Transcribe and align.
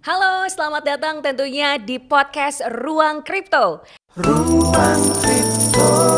Halo, 0.00 0.48
selamat 0.48 0.82
datang 0.88 1.20
tentunya 1.20 1.76
di 1.76 2.00
podcast 2.00 2.64
Ruang 2.72 3.20
Kripto. 3.20 3.84
Ruang 4.16 5.02
Kripto. 5.20 6.09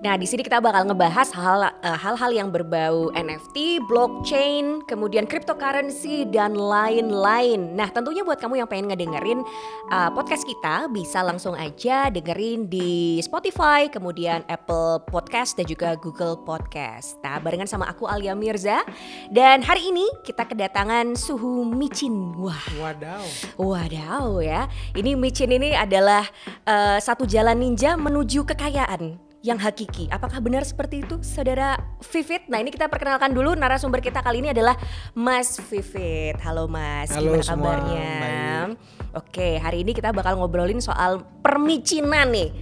Nah, 0.00 0.16
di 0.16 0.24
sini 0.24 0.40
kita 0.40 0.64
bakal 0.64 0.88
ngebahas 0.88 1.28
eh, 1.28 1.98
hal-hal 2.00 2.32
yang 2.32 2.48
berbau 2.48 3.12
NFT, 3.12 3.84
blockchain, 3.84 4.80
kemudian 4.88 5.28
cryptocurrency 5.28 6.24
dan 6.24 6.56
lain-lain. 6.56 7.76
Nah, 7.76 7.92
tentunya 7.92 8.24
buat 8.24 8.40
kamu 8.40 8.64
yang 8.64 8.68
pengen 8.68 8.88
ngedengerin 8.88 9.44
uh, 9.92 10.08
podcast 10.16 10.48
kita 10.48 10.88
bisa 10.88 11.20
langsung 11.20 11.52
aja 11.52 12.08
dengerin 12.08 12.64
di 12.72 13.20
Spotify, 13.20 13.92
kemudian 13.92 14.40
Apple 14.48 15.04
Podcast 15.04 15.60
dan 15.60 15.68
juga 15.68 15.92
Google 16.00 16.40
Podcast. 16.48 17.20
Nah, 17.20 17.36
barengan 17.36 17.68
sama 17.68 17.84
aku 17.84 18.08
Alia 18.08 18.32
Mirza 18.32 18.80
dan 19.28 19.60
hari 19.60 19.92
ini 19.92 20.08
kita 20.24 20.48
kedatangan 20.48 21.12
suhu 21.12 21.68
micin. 21.68 22.32
Wah, 22.40 22.64
Wadaw. 22.80 23.24
Wadaw 23.60 24.40
ya, 24.40 24.64
ini 24.96 25.12
micin 25.12 25.52
ini 25.52 25.76
adalah 25.76 26.24
uh, 26.64 26.96
satu 26.96 27.28
jalan 27.28 27.60
ninja 27.60 28.00
menuju 28.00 28.48
kekayaan 28.48 29.29
yang 29.40 29.56
hakiki. 29.56 30.04
Apakah 30.12 30.36
benar 30.44 30.68
seperti 30.68 31.00
itu, 31.00 31.16
saudara 31.24 31.80
Vivit? 32.12 32.44
Nah 32.52 32.60
ini 32.60 32.68
kita 32.68 32.92
perkenalkan 32.92 33.32
dulu 33.32 33.56
narasumber 33.56 34.04
kita 34.04 34.20
kali 34.20 34.44
ini 34.44 34.52
adalah 34.52 34.76
Mas 35.16 35.56
Vivit. 35.72 36.36
Halo 36.44 36.68
Mas, 36.68 37.08
Halo 37.08 37.40
gimana 37.40 37.44
semua, 37.44 37.72
kabarnya? 37.80 38.10
baik. 38.20 38.68
Oke, 39.16 39.48
hari 39.58 39.82
ini 39.82 39.96
kita 39.96 40.12
bakal 40.12 40.36
ngobrolin 40.36 40.78
soal 40.78 41.24
permicinan 41.40 42.30
nih. 42.30 42.52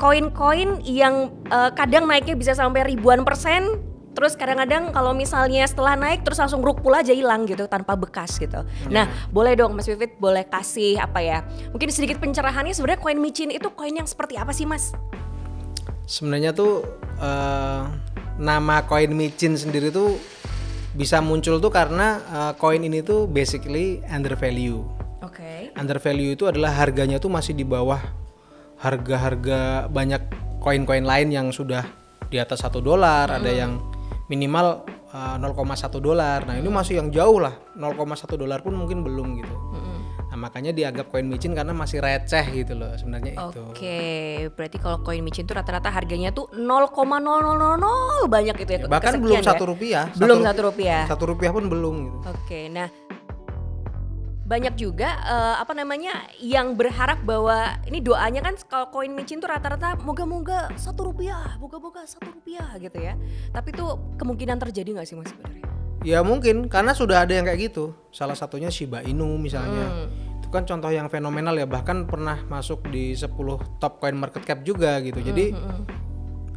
Koin-koin 0.00 0.80
yang 0.88 1.30
uh, 1.52 1.70
kadang 1.76 2.08
naiknya 2.08 2.32
bisa 2.32 2.56
sampai 2.56 2.88
ribuan 2.88 3.20
persen, 3.22 3.76
terus 4.16 4.34
kadang-kadang 4.40 4.96
kalau 4.96 5.12
misalnya 5.12 5.68
setelah 5.68 6.00
naik 6.00 6.24
terus 6.24 6.40
langsung 6.40 6.64
rukpul 6.64 6.96
aja 6.96 7.12
hilang 7.12 7.44
gitu 7.44 7.68
tanpa 7.68 7.92
bekas 7.92 8.40
gitu. 8.40 8.64
Nah, 8.88 9.04
boleh 9.28 9.52
dong 9.52 9.76
Mas 9.76 9.84
Vivit 9.84 10.16
boleh 10.16 10.48
kasih 10.48 10.96
apa 10.96 11.20
ya? 11.20 11.44
Mungkin 11.76 11.92
sedikit 11.92 12.16
pencerahannya 12.24 12.72
sebenarnya 12.72 13.04
koin 13.04 13.20
micin 13.20 13.52
itu 13.52 13.68
koin 13.76 13.92
yang 13.92 14.08
seperti 14.08 14.40
apa 14.40 14.56
sih 14.56 14.64
Mas? 14.64 14.96
Sebenarnya 16.06 16.54
tuh 16.54 16.86
eh, 17.18 17.82
nama 18.38 18.86
koin 18.86 19.10
micin 19.10 19.58
sendiri 19.58 19.90
tuh 19.90 20.16
bisa 20.96 21.18
muncul 21.20 21.58
tuh 21.58 21.68
karena 21.74 22.22
eh, 22.30 22.52
koin 22.56 22.80
ini 22.86 23.02
tuh 23.02 23.26
basically 23.26 24.00
under 24.06 24.38
value. 24.38 24.86
Oke. 25.26 25.74
Under 25.74 25.98
value 25.98 26.38
itu 26.38 26.46
adalah 26.46 26.70
harganya 26.78 27.18
tuh 27.18 27.28
masih 27.28 27.58
di 27.58 27.66
bawah 27.66 27.98
harga-harga 28.78 29.90
banyak 29.90 30.22
koin-koin 30.62 31.02
lain 31.02 31.34
yang 31.34 31.50
sudah 31.50 31.82
di 32.26 32.38
atas 32.42 32.62
satu 32.62 32.82
dolar, 32.82 33.30
ada 33.30 33.50
yang 33.50 33.78
minimal 34.30 34.86
eh, 35.10 35.36
0,1 35.42 35.98
dolar. 35.98 36.46
Nah, 36.46 36.54
ini 36.58 36.70
masih 36.70 37.02
yang 37.02 37.08
jauh 37.10 37.42
lah. 37.42 37.54
0,1 37.74 38.38
dolar 38.38 38.62
pun 38.62 38.74
mungkin 38.78 39.02
belum 39.02 39.42
gitu. 39.42 39.54
Nah, 40.36 40.52
makanya 40.52 40.68
dianggap 40.76 41.08
koin 41.08 41.24
micin 41.24 41.56
karena 41.56 41.72
masih 41.72 42.04
receh 42.04 42.44
gitu 42.52 42.76
loh 42.76 42.92
sebenarnya 42.92 43.40
itu. 43.40 43.60
Oke, 43.72 44.04
berarti 44.52 44.76
kalau 44.76 45.00
koin 45.00 45.24
micin 45.24 45.48
itu 45.48 45.56
rata-rata 45.56 45.88
harganya 45.88 46.28
tuh 46.28 46.52
0,0000 46.52 48.28
banyak 48.28 48.54
gitu 48.60 48.70
ya. 48.76 48.78
Bahkan 48.84 49.16
kesekian 49.16 49.24
belum 49.24 49.40
ya? 49.40 49.48
satu 49.48 49.64
rupiah. 49.64 50.04
Belum 50.12 50.44
satu 50.44 50.60
rupiah. 50.68 51.08
Satu 51.08 51.24
rupiah 51.24 51.56
pun 51.56 51.72
belum 51.72 51.94
gitu. 52.04 52.18
Oke, 52.36 52.68
nah 52.68 52.92
banyak 54.44 54.76
juga 54.76 55.08
eh, 55.24 55.56
apa 55.56 55.72
namanya 55.72 56.28
yang 56.36 56.76
berharap 56.76 57.24
bahwa 57.24 57.80
ini 57.88 58.04
doanya 58.04 58.44
kan 58.44 58.60
kalau 58.68 58.92
koin 58.92 59.16
micin 59.16 59.40
tuh 59.40 59.48
rata-rata 59.48 59.96
moga-moga 60.04 60.68
satu 60.76 61.16
rupiah, 61.16 61.56
moga-moga 61.56 62.04
satu 62.04 62.28
rupiah 62.28 62.76
gitu 62.76 63.00
ya. 63.00 63.16
Tapi 63.56 63.72
tuh 63.72 64.20
kemungkinan 64.20 64.60
terjadi 64.60 65.00
nggak 65.00 65.08
sih 65.08 65.16
mas 65.16 65.32
sebenarnya? 65.32 65.75
Ya 66.04 66.20
mungkin 66.20 66.68
karena 66.68 66.92
sudah 66.92 67.24
ada 67.24 67.32
yang 67.32 67.48
kayak 67.48 67.72
gitu. 67.72 67.96
Salah 68.12 68.36
satunya 68.36 68.68
Shiba 68.68 69.00
Inu 69.04 69.38
misalnya. 69.40 69.86
Hmm. 69.88 70.40
Itu 70.42 70.48
kan 70.52 70.68
contoh 70.68 70.92
yang 70.92 71.08
fenomenal 71.08 71.56
ya 71.56 71.66
bahkan 71.66 72.04
pernah 72.04 72.42
masuk 72.46 72.86
di 72.92 73.16
10 73.16 73.32
top 73.80 73.98
coin 73.98 74.16
market 74.16 74.44
cap 74.44 74.60
juga 74.62 75.00
gitu. 75.02 75.18
Jadi 75.18 75.50
Hmm, 75.56 75.82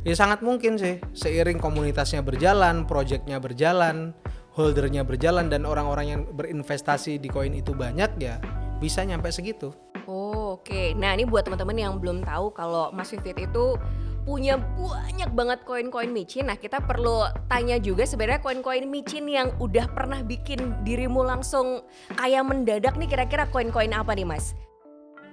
ya 0.03 0.16
sangat 0.16 0.44
mungkin 0.46 0.78
sih 0.78 1.02
seiring 1.16 1.58
komunitasnya 1.58 2.22
berjalan, 2.22 2.86
projectnya 2.86 3.41
berjalan, 3.41 4.14
holdernya 4.53 5.08
berjalan 5.08 5.47
dan 5.47 5.64
orang-orang 5.64 6.06
yang 6.08 6.22
berinvestasi 6.35 7.18
di 7.18 7.31
koin 7.31 7.56
itu 7.56 7.72
banyak 7.72 8.12
ya 8.19 8.38
bisa 8.80 9.03
nyampe 9.03 9.31
segitu. 9.31 9.72
Oh, 10.09 10.58
oke. 10.58 10.97
Nah, 10.97 11.14
ini 11.14 11.30
buat 11.30 11.46
teman-teman 11.46 11.78
yang 11.78 11.94
belum 12.02 12.25
tahu 12.25 12.50
kalau 12.58 12.90
Mas 12.90 13.14
Vivit 13.14 13.38
itu 13.46 13.78
punya 14.24 14.59
banyak 14.59 15.31
banget 15.34 15.59
koin-koin 15.63 16.12
micin. 16.12 16.47
Nah, 16.47 16.57
kita 16.59 16.84
perlu 16.84 17.28
tanya 17.47 17.80
juga 17.80 18.03
sebenarnya 18.03 18.44
koin-koin 18.44 18.88
micin 18.88 19.25
yang 19.28 19.52
udah 19.59 19.88
pernah 19.91 20.24
bikin 20.24 20.84
dirimu 20.84 21.24
langsung 21.24 21.84
kayak 22.16 22.44
mendadak 22.44 22.96
nih 22.96 23.09
kira-kira 23.09 23.47
koin-koin 23.50 23.91
apa 23.96 24.16
nih, 24.16 24.28
Mas? 24.28 24.56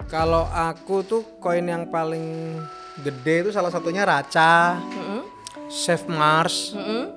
Kalau 0.06 0.46
aku 0.54 1.02
tuh 1.02 1.22
koin 1.42 1.66
yang 1.66 1.90
paling 1.90 2.58
gede 3.02 3.46
itu 3.46 3.50
salah 3.50 3.74
satunya 3.74 4.06
Raca, 4.06 4.78
Mm-mm. 4.78 5.22
Safe 5.66 6.06
Mars, 6.06 6.72
Mm-mm. 6.78 7.10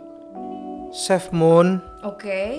Safe 0.90 1.30
Moon, 1.30 1.78
Oke. 2.02 2.58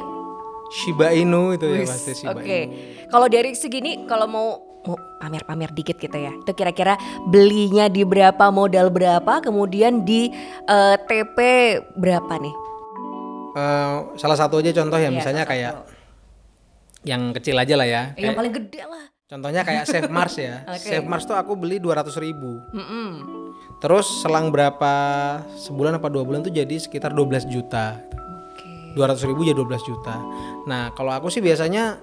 Shiba 0.70 1.10
Inu 1.10 1.58
itu 1.58 1.66
ya 1.66 1.82
Wis, 1.82 1.90
pasti 1.90 2.12
Shiba 2.14 2.38
Oke. 2.38 2.58
Inu. 2.70 3.10
Kalau 3.10 3.26
dari 3.26 3.58
segini 3.58 4.06
kalau 4.06 4.30
mau 4.30 4.69
pamer-pamer 5.18 5.70
dikit 5.70 5.96
gitu 5.96 6.14
ya. 6.14 6.32
Itu 6.32 6.52
kira-kira 6.52 6.96
belinya 7.24 7.86
di 7.86 8.02
berapa, 8.02 8.48
modal 8.48 8.88
berapa, 8.88 9.40
kemudian 9.40 10.02
di 10.02 10.32
eh, 10.66 10.96
TP 10.98 11.38
berapa 11.94 12.34
nih? 12.36 12.54
Eh, 13.50 13.96
salah 14.16 14.38
satu 14.38 14.58
aja 14.58 14.72
contoh 14.72 14.96
ya 14.96 15.06
Iya, 15.06 15.12
misalnya 15.12 15.44
kayak 15.44 15.74
yang 17.02 17.32
kecil 17.32 17.56
aja 17.56 17.74
lah 17.74 17.84
ya. 17.84 18.02
Yang 18.12 18.16
Kayak- 18.16 18.36
paling 18.36 18.54
gede 18.54 18.82
lah. 18.84 19.04
contohnya 19.26 19.62
kayak 19.62 19.84
Safe 19.84 20.10
Mars 20.10 20.34
ya. 20.36 20.64
Oke. 20.74 20.82
Safe 20.82 21.06
Mars 21.06 21.22
tuh 21.22 21.34
aku 21.34 21.54
beli 21.54 21.78
200 21.78 22.18
ribu. 22.18 22.58
Mm-mm. 22.72 23.08
Terus 23.78 24.20
selang 24.20 24.50
berapa 24.50 24.92
sebulan 25.56 25.96
apa 25.96 26.08
dua 26.08 26.20
bulan 26.22 26.42
tuh 26.42 26.50
jadi 26.50 26.76
sekitar 26.76 27.10
12 27.10 27.46
juta. 27.46 27.96
Oke. 28.50 28.98
200 28.98 29.28
ribu 29.28 29.40
jadi 29.42 29.56
12 29.56 29.80
juta. 29.82 30.18
Nah 30.66 30.90
kalau 30.92 31.10
aku 31.10 31.26
sih 31.26 31.38
biasanya 31.38 31.96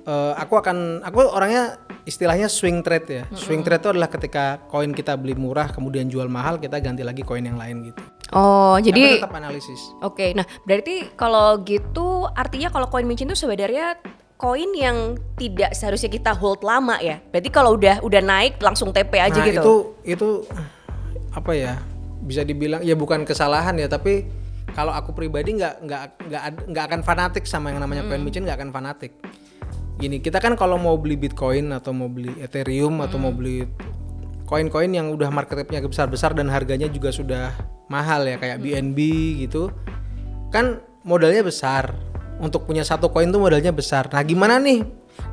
eh, 0.00 0.32
aku 0.34 0.56
akan 0.56 1.02
aku 1.02 1.20
orangnya 1.26 1.76
istilahnya 2.10 2.50
swing 2.50 2.82
trade 2.82 3.06
ya. 3.06 3.22
Swing 3.30 3.62
trade 3.62 3.86
itu 3.86 3.90
adalah 3.94 4.10
ketika 4.10 4.58
koin 4.66 4.90
kita 4.90 5.14
beli 5.14 5.38
murah 5.38 5.70
kemudian 5.70 6.10
jual 6.10 6.26
mahal 6.26 6.58
kita 6.58 6.82
ganti 6.82 7.06
lagi 7.06 7.22
koin 7.22 7.46
yang 7.46 7.54
lain 7.54 7.94
gitu. 7.94 8.02
Oh, 8.34 8.74
Tapi 8.78 8.90
jadi 8.90 9.02
tetap 9.22 9.34
analisis. 9.34 9.94
oke. 10.02 10.34
Nah, 10.34 10.46
berarti 10.66 11.14
kalau 11.14 11.62
gitu 11.62 12.26
artinya 12.34 12.74
kalau 12.74 12.90
koin 12.90 13.06
micin 13.06 13.30
itu 13.30 13.38
sebenarnya 13.38 13.98
koin 14.34 14.70
yang 14.74 15.14
tidak 15.38 15.76
seharusnya 15.78 16.10
kita 16.10 16.34
hold 16.34 16.66
lama 16.66 16.98
ya. 16.98 17.22
Berarti 17.30 17.50
kalau 17.54 17.78
udah 17.78 18.02
udah 18.02 18.22
naik 18.22 18.58
langsung 18.58 18.90
TP 18.90 19.22
aja 19.22 19.38
nah, 19.38 19.46
gitu. 19.46 19.62
itu 19.62 19.74
itu 20.18 20.28
apa 21.30 21.52
ya? 21.54 21.78
Bisa 22.20 22.42
dibilang 22.42 22.82
ya 22.82 22.98
bukan 22.98 23.22
kesalahan 23.22 23.78
ya, 23.78 23.86
tapi 23.86 24.26
kalau 24.74 24.94
aku 24.94 25.10
pribadi 25.10 25.58
nggak 25.58 25.82
nggak 25.82 26.02
nggak 26.30 26.42
nggak 26.70 26.84
akan 26.86 27.00
fanatik 27.02 27.44
sama 27.46 27.74
yang 27.74 27.82
namanya 27.82 28.06
koin 28.06 28.22
micin 28.22 28.42
nggak 28.46 28.58
akan 28.58 28.70
fanatik. 28.70 29.12
Gini, 30.00 30.16
kita 30.16 30.40
kan 30.40 30.56
kalau 30.56 30.80
mau 30.80 30.96
beli 30.96 31.20
Bitcoin 31.20 31.76
atau 31.76 31.92
mau 31.92 32.08
beli 32.08 32.32
Ethereum 32.40 33.04
atau 33.04 33.20
mau 33.20 33.36
beli 33.36 33.68
koin-koin 34.48 34.88
yang 34.88 35.12
udah 35.12 35.28
market 35.28 35.60
cap-nya 35.60 35.84
besar-besar 35.84 36.32
dan 36.32 36.48
harganya 36.48 36.88
juga 36.88 37.12
sudah 37.12 37.52
mahal 37.92 38.24
ya 38.24 38.40
kayak 38.40 38.64
BNB 38.64 38.96
gitu. 39.44 39.68
Kan 40.48 40.80
modalnya 41.04 41.44
besar. 41.44 41.92
Untuk 42.40 42.64
punya 42.64 42.80
satu 42.80 43.12
koin 43.12 43.28
tuh 43.28 43.44
modalnya 43.44 43.68
besar. 43.76 44.08
Nah, 44.08 44.24
gimana 44.24 44.56
nih 44.56 44.80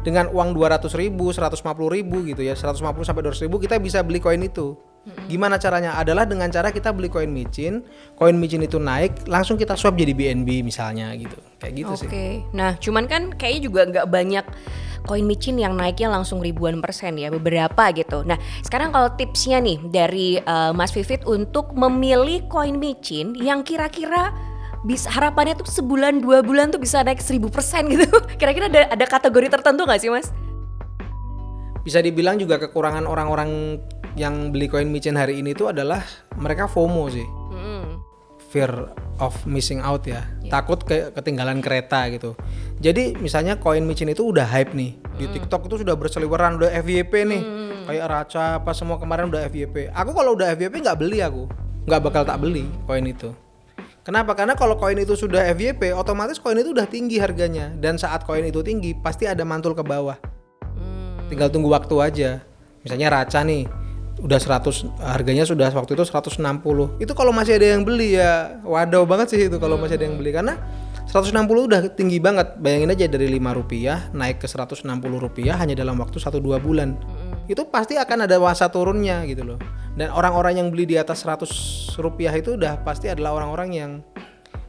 dengan 0.03 0.27
uang 0.27 0.51
200 0.51 0.91
ribu, 0.99 1.31
150 1.31 1.63
ribu 1.87 2.27
gitu 2.27 2.43
ya, 2.43 2.51
150 2.51 3.07
sampai 3.07 3.23
200 3.23 3.47
ribu 3.47 3.63
kita 3.63 3.79
bisa 3.79 4.03
beli 4.03 4.19
koin 4.19 4.43
itu. 4.43 4.75
Gimana 5.27 5.55
caranya? 5.55 5.95
Adalah 5.95 6.27
dengan 6.27 6.51
cara 6.51 6.71
kita 6.71 6.91
beli 6.91 7.07
koin 7.07 7.31
micin, 7.31 7.83
koin 8.19 8.35
micin 8.35 8.63
itu 8.63 8.75
naik, 8.79 9.27
langsung 9.27 9.55
kita 9.55 9.79
swap 9.79 9.95
jadi 9.95 10.11
BNB 10.11 10.63
misalnya 10.63 11.15
gitu. 11.15 11.35
Kayak 11.59 11.73
gitu 11.73 11.93
Oke. 11.95 12.01
sih. 12.07 12.43
Nah, 12.51 12.75
cuman 12.77 13.07
kan 13.07 13.31
kayaknya 13.35 13.61
juga 13.63 13.81
nggak 13.87 14.07
banyak 14.07 14.45
koin 15.07 15.23
micin 15.23 15.55
yang 15.55 15.79
naiknya 15.79 16.11
langsung 16.11 16.43
ribuan 16.43 16.83
persen 16.83 17.15
ya, 17.15 17.31
beberapa 17.31 17.89
gitu. 17.95 18.27
Nah, 18.27 18.35
sekarang 18.61 18.91
kalau 18.91 19.15
tipsnya 19.15 19.63
nih 19.63 19.79
dari 19.87 20.43
eh, 20.43 20.71
Mas 20.75 20.91
Vivit 20.91 21.23
untuk 21.23 21.71
memilih 21.71 22.43
koin 22.51 22.75
micin 22.75 23.31
yang 23.39 23.63
kira-kira 23.63 24.35
bisa 24.85 25.09
harapannya 25.09 25.57
tuh 25.57 25.67
sebulan 25.67 26.21
dua 26.21 26.45
bulan 26.45 26.69
tuh 26.69 26.79
bisa 26.79 27.01
naik 27.01 27.23
seribu 27.23 27.47
persen 27.49 27.87
gitu. 27.89 28.07
Kira-kira 28.39 28.69
ada 28.69 28.91
ada 28.91 29.05
kategori 29.07 29.47
tertentu 29.49 29.87
nggak 29.87 30.01
sih 30.03 30.11
Mas? 30.11 30.29
Bisa 31.81 32.03
dibilang 32.03 32.35
juga 32.35 32.59
kekurangan 32.59 33.07
orang-orang 33.07 33.79
yang 34.17 34.49
beli 34.49 34.65
koin 34.65 34.89
micin 34.89 35.13
hari 35.13 35.39
ini 35.39 35.53
itu 35.53 35.69
adalah 35.69 36.01
mereka 36.35 36.65
FOMO 36.65 37.05
sih. 37.13 37.27
Fear 38.49 38.71
of 39.21 39.37
missing 39.45 39.83
out 39.85 40.03
ya. 40.09 40.25
Takut 40.49 40.81
ke 40.81 41.13
ketinggalan 41.13 41.61
kereta 41.61 42.09
gitu. 42.09 42.33
Jadi 42.81 43.13
misalnya 43.21 43.61
koin 43.61 43.85
micin 43.85 44.09
itu 44.09 44.25
udah 44.25 44.49
hype 44.49 44.73
nih. 44.73 44.97
Di 45.21 45.29
TikTok 45.29 45.69
itu 45.69 45.85
sudah 45.85 45.93
berseliweran 45.93 46.57
udah 46.57 46.73
FYP 46.81 47.13
nih. 47.29 47.41
Kayak 47.85 48.05
Raca 48.09 48.43
apa 48.59 48.71
semua 48.73 48.97
kemarin 48.99 49.31
udah 49.31 49.47
FYP 49.47 49.95
aku 49.95 50.11
kalau 50.11 50.35
udah 50.35 50.51
FYP 50.57 50.81
nggak 50.81 50.97
beli 50.97 51.21
aku. 51.21 51.45
Nggak 51.85 52.01
bakal 52.01 52.23
tak 52.25 52.41
beli 52.41 52.65
koin 52.89 53.05
itu. 53.05 53.31
Kenapa? 54.01 54.39
Karena 54.39 54.55
kalau 54.55 54.79
koin 54.79 54.95
itu 54.95 55.19
sudah 55.19 55.51
FYP, 55.51 55.91
otomatis 55.91 56.39
koin 56.39 56.55
itu 56.55 56.71
udah 56.71 56.87
tinggi 56.87 57.19
harganya. 57.19 57.75
Dan 57.75 57.99
saat 57.99 58.23
koin 58.23 58.47
itu 58.47 58.63
tinggi 58.63 58.95
pasti 58.95 59.27
ada 59.27 59.43
mantul 59.43 59.75
ke 59.75 59.83
bawah. 59.83 60.15
Hmm. 60.63 61.27
Tinggal 61.27 61.51
tunggu 61.51 61.67
waktu 61.67 61.95
aja. 61.99 62.31
Misalnya 62.87 63.11
Raca 63.11 63.43
nih 63.43 63.67
udah 64.17 64.39
100 64.41 64.97
harganya 65.01 65.45
sudah 65.45 65.69
waktu 65.69 65.93
itu 65.93 66.03
160. 66.05 66.41
Itu 66.97 67.13
kalau 67.13 67.29
masih 67.29 67.61
ada 67.61 67.67
yang 67.77 67.85
beli 67.85 68.17
ya 68.17 68.57
wadaw 68.65 69.05
banget 69.05 69.37
sih 69.37 69.41
itu 69.45 69.57
kalau 69.61 69.77
masih 69.77 69.97
ada 70.01 70.05
yang 70.09 70.17
beli 70.17 70.33
karena 70.33 70.57
160 71.07 71.37
udah 71.47 71.81
tinggi 71.93 72.17
banget. 72.19 72.57
Bayangin 72.59 72.91
aja 72.91 73.05
dari 73.07 73.29
5 73.31 73.57
rupiah 73.57 74.09
naik 74.11 74.43
ke 74.43 74.47
160 74.49 74.83
rupiah 75.17 75.55
hanya 75.55 75.77
dalam 75.77 75.95
waktu 76.01 76.17
1-2 76.17 76.41
bulan. 76.59 76.97
Itu 77.47 77.69
pasti 77.69 77.95
akan 77.95 78.27
ada 78.27 78.41
masa 78.41 78.67
turunnya 78.67 79.23
gitu 79.29 79.45
loh. 79.45 79.59
Dan 79.95 80.11
orang-orang 80.11 80.61
yang 80.61 80.67
beli 80.69 80.85
di 80.85 80.95
atas 80.99 81.23
100 81.23 81.47
rupiah 81.97 82.33
itu 82.35 82.59
udah 82.59 82.83
pasti 82.83 83.07
adalah 83.09 83.37
orang-orang 83.39 83.69
yang 83.71 83.91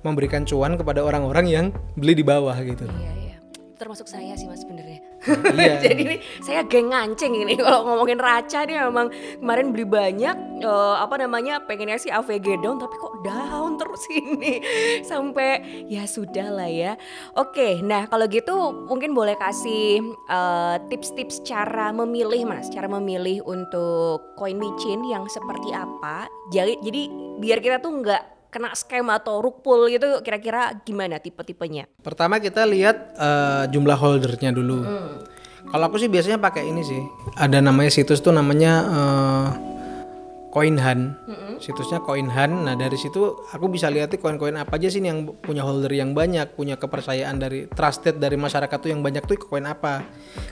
memberikan 0.07 0.47
cuan 0.47 0.79
kepada 0.79 1.03
orang-orang 1.03 1.47
yang 1.51 1.67
beli 1.99 2.15
di 2.15 2.25
bawah 2.25 2.55
gitu. 2.63 2.87
Iya 2.87 3.11
iya. 3.13 3.18
Termasuk 3.79 4.11
saya 4.11 4.35
sih 4.35 4.51
mas 4.51 4.67
sebenarnya. 4.67 4.99
Iya. 5.55 5.79
Jadi 5.87 6.01
ini 6.03 6.17
saya 6.43 6.67
geng 6.67 6.91
ngancing 6.91 7.31
ini 7.47 7.55
kalau 7.55 7.87
ngomongin 7.87 8.19
Raca 8.19 8.67
nih 8.67 8.83
memang 8.91 9.07
kemarin 9.39 9.71
beli 9.71 9.87
banyak 9.87 10.37
eh, 10.67 10.97
apa 10.99 11.15
namanya 11.23 11.63
pengennya 11.63 11.95
sih 11.95 12.11
AVG 12.11 12.59
down 12.59 12.83
tapi 12.83 12.99
kok 12.99 13.23
down 13.23 13.79
terus 13.79 14.03
ini 14.11 14.59
sampai 15.11 15.87
ya 15.87 16.03
sudah 16.11 16.51
lah 16.51 16.67
ya. 16.67 16.99
Oke, 17.39 17.79
nah 17.87 18.11
kalau 18.11 18.27
gitu 18.27 18.87
mungkin 18.91 19.15
boleh 19.15 19.39
kasih 19.39 20.03
eh, 20.27 20.77
tips-tips 20.91 21.47
cara 21.47 21.95
memilih 21.95 22.51
mas, 22.51 22.67
cara 22.67 22.91
memilih 22.91 23.47
untuk 23.47 24.35
koin 24.35 24.59
micin 24.59 25.07
yang 25.07 25.23
seperti 25.31 25.71
apa. 25.71 26.27
Jadi 26.51 26.83
jadi 26.83 27.03
biar 27.39 27.63
kita 27.63 27.79
tuh 27.79 27.95
nggak 28.03 28.38
kena 28.49 28.73
scam 28.73 29.09
atau 29.13 29.41
rug 29.45 29.61
gitu 29.93 30.21
kira-kira 30.25 30.73
gimana 30.83 31.21
tipe-tipenya? 31.21 31.87
Pertama 32.01 32.41
kita 32.41 32.65
lihat 32.65 33.17
eh, 33.17 33.65
jumlah 33.73 33.97
holdernya 33.97 34.51
dulu. 34.53 34.85
Kalau 35.69 35.85
aku 35.85 36.01
sih 36.01 36.09
biasanya 36.09 36.41
pakai 36.41 36.65
ini 36.65 36.81
sih. 36.81 37.03
Ada 37.37 37.61
namanya 37.61 37.93
situs 37.93 38.25
tuh 38.25 38.33
namanya 38.33 38.73
eh, 38.89 39.47
Coinhan. 40.49 41.15
Situsnya 41.61 42.01
Coinhan. 42.01 42.65
Nah 42.65 42.75
dari 42.79 42.97
situ 42.97 43.45
aku 43.53 43.69
bisa 43.69 43.93
lihat 43.93 44.15
koin-koin 44.17 44.57
apa 44.57 44.81
aja 44.81 44.89
sih 44.89 45.03
yang 45.03 45.29
punya 45.39 45.67
holder 45.67 45.93
yang 45.93 46.17
banyak, 46.17 46.57
punya 46.57 46.81
kepercayaan 46.81 47.37
dari 47.37 47.69
trusted 47.69 48.17
dari 48.17 48.41
masyarakat 48.41 48.79
tuh 48.81 48.91
yang 48.91 49.05
banyak 49.05 49.27
tuh 49.29 49.37
koin 49.37 49.69
apa. 49.69 50.07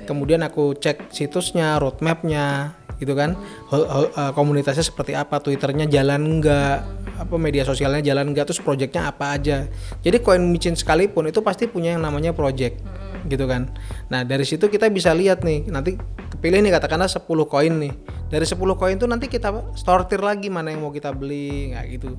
Kemudian 0.04 0.44
aku 0.44 0.76
cek 0.76 1.08
situsnya, 1.14 1.80
roadmapnya, 1.80 2.76
gitu 3.00 3.16
kan. 3.16 3.36
Hol- 3.72 3.88
hol- 3.88 4.12
eh, 4.12 4.32
komunitasnya 4.36 4.84
seperti 4.84 5.16
apa, 5.16 5.40
twitternya 5.40 5.88
jalan 5.88 6.40
enggak, 6.40 6.84
apa 7.16 7.34
media 7.40 7.64
sosialnya 7.64 8.04
jalan 8.04 8.32
enggak, 8.32 8.52
terus 8.52 8.60
projectnya 8.60 9.08
apa 9.08 9.36
aja. 9.36 9.64
Jadi 10.04 10.16
koin 10.20 10.44
micin 10.44 10.76
sekalipun 10.76 11.28
itu 11.32 11.40
pasti 11.40 11.68
punya 11.68 11.96
yang 11.96 12.04
namanya 12.04 12.36
project, 12.36 12.84
gitu 13.28 13.48
kan. 13.48 13.72
Nah 14.12 14.24
dari 14.24 14.44
situ 14.44 14.68
kita 14.68 14.88
bisa 14.92 15.12
lihat 15.16 15.40
nih, 15.44 15.68
nanti 15.72 15.96
kepilih 16.36 16.60
nih 16.60 16.72
katakanlah 16.76 17.08
10 17.08 17.24
koin 17.48 17.74
nih. 17.80 17.92
Dari 18.28 18.46
10 18.46 18.76
koin 18.76 18.96
tuh 19.00 19.08
nanti 19.08 19.26
kita 19.26 19.72
sortir 19.72 20.20
lagi 20.20 20.52
mana 20.52 20.70
yang 20.70 20.84
mau 20.84 20.92
kita 20.92 21.10
beli, 21.16 21.72
nggak 21.72 21.84
gitu. 21.96 22.10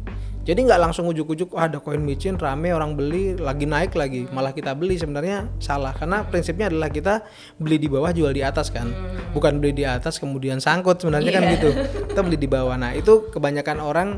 Jadi 0.48 0.64
nggak 0.64 0.80
langsung 0.80 1.12
ujuk-ujuk, 1.12 1.52
"Wah, 1.52 1.68
ada 1.68 1.84
koin 1.84 2.00
micin 2.00 2.40
rame 2.40 2.72
orang 2.72 2.96
beli, 2.96 3.36
lagi 3.36 3.68
naik 3.68 3.92
lagi, 4.00 4.31
malah 4.31 4.56
kita 4.56 4.72
beli 4.72 4.96
sebenarnya 4.96 5.52
salah 5.60 5.92
karena 5.92 6.24
prinsipnya 6.24 6.72
adalah 6.72 6.88
kita 6.88 7.28
beli 7.60 7.75
di 7.75 7.92
bawah 7.92 8.16
jual 8.16 8.31
di 8.31 8.40
atas 8.40 8.72
kan, 8.72 8.88
bukan 9.36 9.60
beli 9.60 9.75
di 9.75 9.84
atas 9.84 10.24
kemudian 10.24 10.64
sangkut 10.64 11.04
sebenarnya 11.04 11.31
kan 11.36 11.44
gitu. 11.52 11.69
Kita 12.16 12.24
beli 12.24 12.40
di 12.40 12.48
bawah. 12.48 12.80
Nah 12.80 12.96
itu 12.96 13.28
kebanyakan 13.28 13.78
orang 13.84 14.10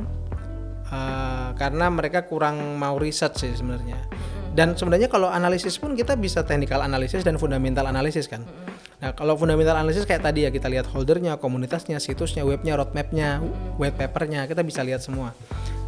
uh, 0.93 1.49
karena 1.57 1.89
mereka 1.89 2.29
kurang 2.29 2.77
mau 2.77 3.01
riset 3.01 3.33
sih 3.33 3.49
sebenarnya. 3.49 3.97
Dan 4.53 4.77
sebenarnya 4.77 5.09
kalau 5.09 5.29
analisis 5.29 5.77
pun 5.77 5.93
kita 5.93 6.17
bisa 6.17 6.45
technical 6.45 6.81
analisis 6.81 7.25
dan 7.25 7.41
fundamental 7.41 7.85
analisis 7.85 8.29
kan. 8.29 8.45
Nah 8.99 9.15
kalau 9.15 9.39
fundamental 9.39 9.79
analisis 9.79 10.03
kayak 10.03 10.27
tadi 10.27 10.43
ya 10.43 10.51
kita 10.51 10.67
lihat 10.67 10.91
holdernya, 10.91 11.39
komunitasnya, 11.39 12.03
situsnya, 12.03 12.43
webnya, 12.43 12.75
roadmapnya, 12.75 13.39
white 13.79 13.95
papernya 13.95 14.43
kita 14.43 14.59
bisa 14.59 14.83
lihat 14.83 14.99
semua. 14.99 15.31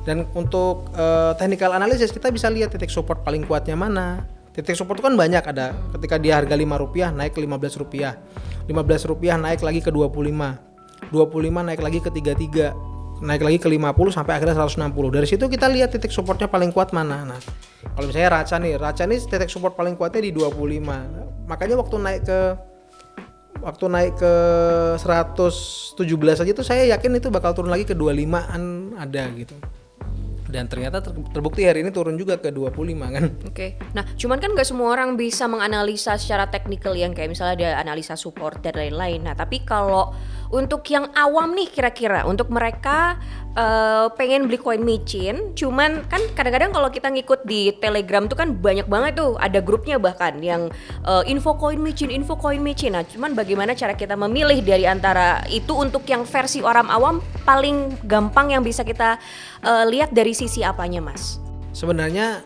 Dan 0.08 0.26
untuk 0.34 0.90
eh, 0.96 1.36
technical 1.36 1.76
analisis 1.76 2.10
kita 2.10 2.32
bisa 2.32 2.48
lihat 2.48 2.72
titik 2.72 2.90
support 2.90 3.22
paling 3.22 3.44
kuatnya 3.44 3.76
mana. 3.76 4.24
Titik 4.52 4.76
support 4.76 5.00
itu 5.00 5.06
kan 5.08 5.16
banyak 5.16 5.44
ada. 5.44 5.76
Ketika 5.96 6.20
dia 6.20 6.40
harga 6.40 6.56
5 6.56 6.84
rupiah 6.84 7.08
naik 7.12 7.36
ke 7.36 7.40
15 7.40 7.80
rupiah, 7.84 8.20
15 8.68 9.08
rupiah 9.08 9.40
naik 9.40 9.64
lagi 9.64 9.80
ke 9.80 9.92
25, 9.92 11.08
25 11.12 11.68
naik 11.68 11.80
lagi 11.80 12.00
ke 12.04 12.12
33, 12.12 13.24
naik 13.24 13.44
lagi 13.48 13.58
ke 13.64 13.68
50 13.72 14.12
sampai 14.12 14.34
akhirnya 14.36 14.60
160. 14.60 14.92
Dari 14.92 15.28
situ 15.28 15.48
kita 15.48 15.72
lihat 15.72 15.96
titik 15.96 16.12
supportnya 16.12 16.52
paling 16.52 16.76
kuat 16.76 16.92
mana. 16.92 17.24
Nah, 17.24 17.40
kalau 17.96 18.12
misalnya 18.12 18.44
Raca 18.44 18.56
nih, 18.60 18.76
Raca 18.76 19.04
nih 19.08 19.20
titik 19.24 19.48
support 19.48 19.80
paling 19.80 19.96
kuatnya 19.96 20.20
di 20.20 20.32
25. 20.36 21.48
Makanya 21.48 21.76
waktu 21.80 21.96
naik 21.96 22.22
ke 22.28 22.40
waktu 23.62 23.86
naik 23.88 24.14
ke 24.18 24.34
117 25.00 25.98
aja 26.44 26.52
tuh 26.52 26.66
saya 26.66 26.90
yakin 26.98 27.22
itu 27.22 27.30
bakal 27.30 27.54
turun 27.54 27.70
lagi 27.70 27.86
ke 27.86 27.94
25-an 27.94 28.62
ada 28.98 29.24
gitu. 29.38 29.56
Dan 30.52 30.68
ternyata 30.68 31.00
ter- 31.00 31.16
terbukti 31.32 31.64
hari 31.64 31.80
ini 31.80 31.96
turun 31.96 32.20
juga 32.20 32.36
ke 32.36 32.52
25 32.52 32.76
kan. 33.16 33.24
Oke, 33.48 33.80
nah 33.96 34.04
cuman 34.20 34.36
kan 34.36 34.52
nggak 34.52 34.68
semua 34.68 34.92
orang 34.92 35.16
bisa 35.16 35.48
menganalisa 35.48 36.20
secara 36.20 36.52
teknikal 36.52 36.92
yang 36.92 37.16
kayak 37.16 37.32
misalnya 37.32 37.56
ada 37.56 37.70
analisa 37.80 38.20
support 38.20 38.60
dan 38.60 38.76
lain-lain. 38.76 39.24
Nah 39.24 39.32
tapi 39.32 39.64
kalau 39.64 40.12
untuk 40.52 40.84
yang 40.92 41.08
awam 41.16 41.56
nih 41.56 41.72
kira-kira 41.72 42.28
untuk 42.28 42.52
mereka 42.52 43.16
eh, 43.56 44.08
pengen 44.20 44.52
beli 44.52 44.60
koin 44.60 44.84
micin, 44.84 45.56
cuman 45.56 46.04
kan 46.12 46.20
kadang-kadang 46.36 46.76
kalau 46.76 46.92
kita 46.92 47.08
ngikut 47.08 47.48
di 47.48 47.72
Telegram 47.80 48.28
tuh 48.28 48.36
kan 48.36 48.54
banyak 48.60 48.86
banget 48.92 49.18
tuh 49.18 49.40
ada 49.40 49.64
grupnya 49.64 49.96
bahkan 49.98 50.38
yang 50.44 50.68
eh, 51.08 51.24
info 51.32 51.56
koin 51.56 51.80
micin, 51.80 52.12
info 52.12 52.36
koin 52.36 52.60
micin. 52.60 52.94
Nah 52.94 53.08
cuman 53.08 53.32
bagaimana 53.32 53.72
cara 53.74 53.96
kita 53.96 54.20
memilih 54.20 54.60
dari 54.60 54.84
antara 54.84 55.42
itu 55.48 55.72
untuk 55.72 56.04
yang 56.06 56.28
versi 56.28 56.60
orang 56.60 56.92
awam 56.92 57.24
paling 57.48 57.96
gampang 58.06 58.52
yang 58.52 58.62
bisa 58.62 58.84
kita 58.84 59.18
eh, 59.64 59.86
lihat 59.88 60.12
dari 60.12 60.36
sisi 60.36 60.62
apanya 60.62 61.00
mas? 61.00 61.40
Sebenarnya 61.72 62.44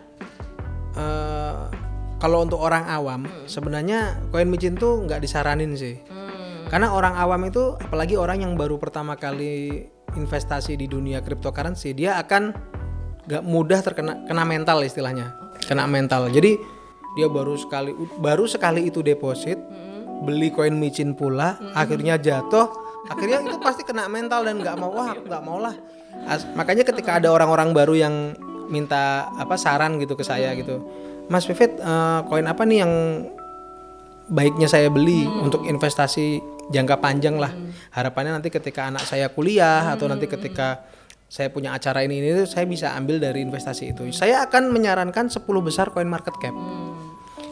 eh, 0.94 1.64
kalau 2.22 2.42
untuk 2.42 2.62
orang 2.62 2.88
awam, 2.88 3.28
sebenarnya 3.50 4.18
koin 4.32 4.48
micin 4.48 4.78
tuh 4.78 5.04
nggak 5.04 5.22
disaranin 5.22 5.76
sih. 5.76 6.25
Karena 6.66 6.92
orang 6.92 7.14
awam 7.16 7.46
itu, 7.46 7.78
apalagi 7.78 8.18
orang 8.18 8.42
yang 8.42 8.54
baru 8.58 8.82
pertama 8.82 9.14
kali 9.14 9.86
investasi 10.18 10.80
di 10.80 10.90
dunia 10.90 11.22
cryptocurrency, 11.22 11.94
dia 11.94 12.18
akan 12.18 12.56
nggak 13.26 13.44
mudah 13.46 13.80
terkena 13.82 14.26
kena 14.26 14.44
mental 14.46 14.82
istilahnya, 14.82 15.34
kena 15.66 15.86
mental. 15.86 16.30
Jadi 16.30 16.58
dia 17.16 17.28
baru 17.30 17.58
sekali 17.58 17.94
baru 18.18 18.46
sekali 18.50 18.90
itu 18.90 19.06
deposit, 19.06 19.58
beli 20.26 20.50
koin 20.50 20.78
micin 20.78 21.14
pula, 21.14 21.58
akhirnya 21.78 22.18
jatuh, 22.18 22.70
akhirnya 23.10 23.46
itu 23.46 23.58
pasti 23.62 23.86
kena 23.86 24.10
mental 24.10 24.46
dan 24.46 24.62
nggak 24.62 24.78
mau 24.78 24.92
wah 24.94 25.14
nggak 25.14 25.44
mau 25.46 25.62
lah. 25.62 25.76
As- 26.26 26.48
makanya 26.56 26.88
ketika 26.88 27.20
ada 27.22 27.30
orang-orang 27.30 27.76
baru 27.76 27.94
yang 27.94 28.16
minta 28.72 29.30
apa 29.38 29.58
saran 29.62 30.02
gitu 30.02 30.18
ke 30.18 30.26
saya 30.26 30.54
gitu, 30.58 30.82
Mas 31.30 31.46
Vivit 31.46 31.78
eh, 31.78 32.20
koin 32.26 32.46
apa 32.50 32.66
nih 32.66 32.82
yang 32.82 32.94
baiknya 34.26 34.66
saya 34.66 34.90
beli 34.90 35.30
untuk 35.30 35.70
investasi 35.70 36.42
jangka 36.70 36.96
panjang 36.98 37.36
lah. 37.38 37.52
Harapannya 37.94 38.42
nanti 38.42 38.50
ketika 38.50 38.90
anak 38.90 39.06
saya 39.06 39.30
kuliah 39.30 39.94
atau 39.94 40.10
nanti 40.10 40.26
ketika 40.26 40.86
saya 41.26 41.50
punya 41.50 41.74
acara 41.74 42.06
ini 42.06 42.22
ini 42.22 42.46
saya 42.46 42.70
bisa 42.70 42.94
ambil 42.94 43.18
dari 43.18 43.42
investasi 43.44 43.92
itu. 43.92 44.08
Saya 44.14 44.46
akan 44.46 44.72
menyarankan 44.72 45.28
10 45.28 45.42
besar 45.66 45.90
coin 45.92 46.08
market 46.08 46.38
cap. 46.38 46.54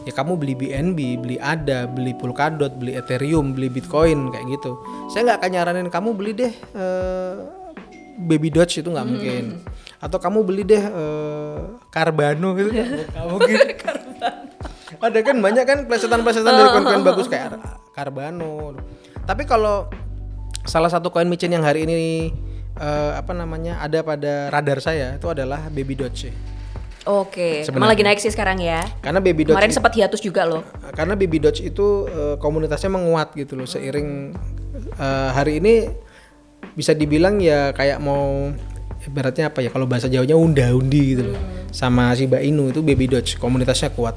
Ya 0.04 0.12
kamu 0.12 0.36
beli 0.36 0.54
BNB, 0.60 1.00
beli 1.24 1.38
ADA, 1.40 1.88
beli 1.88 2.12
Polkadot, 2.12 2.76
beli 2.76 2.92
Ethereum, 3.00 3.56
beli 3.56 3.72
Bitcoin 3.72 4.36
kayak 4.36 4.46
gitu. 4.60 4.76
Saya 5.08 5.32
nggak 5.32 5.38
akan 5.40 5.52
nyaranin 5.56 5.88
kamu 5.88 6.10
beli 6.12 6.32
deh 6.36 6.54
eh, 6.76 7.34
Baby 8.20 8.52
Doge 8.52 8.84
itu 8.84 8.90
nggak 8.92 9.08
mungkin. 9.08 9.64
Atau 10.04 10.20
kamu 10.20 10.44
beli 10.44 10.64
deh 10.68 10.84
eh, 10.84 11.60
Carbano 11.88 12.52
gitu 12.60 12.70
nggak 13.16 13.26
mungkin. 13.32 13.58
Ada 15.00 15.20
kan 15.24 15.38
banyak 15.40 15.64
kan 15.64 15.80
plesetan-plesetan 15.88 16.52
dari 16.52 16.70
koin-koin 16.72 17.04
bagus 17.04 17.28
kayak 17.32 17.56
Carbano. 17.94 18.74
Tapi 19.24 19.46
kalau 19.46 19.88
salah 20.66 20.90
satu 20.90 21.10
koin 21.10 21.30
micin 21.30 21.54
yang 21.54 21.64
hari 21.64 21.86
ini 21.86 22.34
eh, 22.76 23.12
apa 23.14 23.32
namanya 23.32 23.80
ada 23.80 24.02
pada 24.02 24.50
radar 24.50 24.82
saya 24.82 25.16
itu 25.16 25.30
adalah 25.30 25.70
Baby 25.70 25.94
Doge. 25.96 26.34
Oke, 27.04 27.68
Sebenarnya. 27.68 27.76
emang 27.84 27.90
lagi 27.92 28.04
naik 28.08 28.20
sih 28.24 28.32
sekarang 28.32 28.64
ya. 28.64 28.80
Karena 29.04 29.20
Baby 29.20 29.44
Doge 29.44 29.60
Kemarin 29.60 29.76
sempat 29.76 29.92
hiatus 29.92 30.24
juga 30.24 30.48
loh. 30.48 30.64
karena 30.96 31.20
Baby 31.20 31.38
Doge 31.38 31.62
itu 31.62 32.08
eh, 32.08 32.36
komunitasnya 32.40 32.90
menguat 32.92 33.36
gitu 33.36 33.60
loh 33.60 33.68
seiring 33.68 34.32
eh, 34.96 35.30
hari 35.36 35.60
ini 35.60 35.92
bisa 36.80 36.96
dibilang 36.96 37.44
ya 37.44 37.76
kayak 37.76 38.00
mau 38.00 38.50
ibaratnya 39.04 39.52
apa 39.52 39.60
ya 39.60 39.68
kalau 39.68 39.84
bahasa 39.84 40.08
Jawanya 40.08 40.40
unda-undi 40.40 41.12
gitu 41.12 41.36
loh 41.36 41.40
sama 41.76 42.16
Shiba 42.16 42.40
Inu 42.40 42.72
itu 42.72 42.80
Baby 42.80 43.12
Doge 43.12 43.36
komunitasnya 43.36 43.92
kuat 43.92 44.16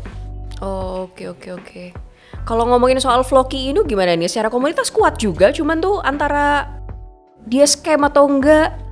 Oh, 0.56 1.11
Oke 1.11 1.28
oke 1.28 1.52
oke. 1.52 1.85
Kalau 2.47 2.62
ngomongin 2.71 3.02
soal 3.02 3.26
Floki 3.26 3.75
ini 3.75 3.83
gimana 3.83 4.14
nih? 4.14 4.30
Secara 4.30 4.50
komunitas 4.50 4.95
kuat 4.95 5.18
juga, 5.18 5.50
cuman 5.50 5.83
tuh 5.83 5.99
antara 5.99 6.78
dia 7.47 7.66
scam 7.66 8.06
atau 8.06 8.30
enggak? 8.30 8.87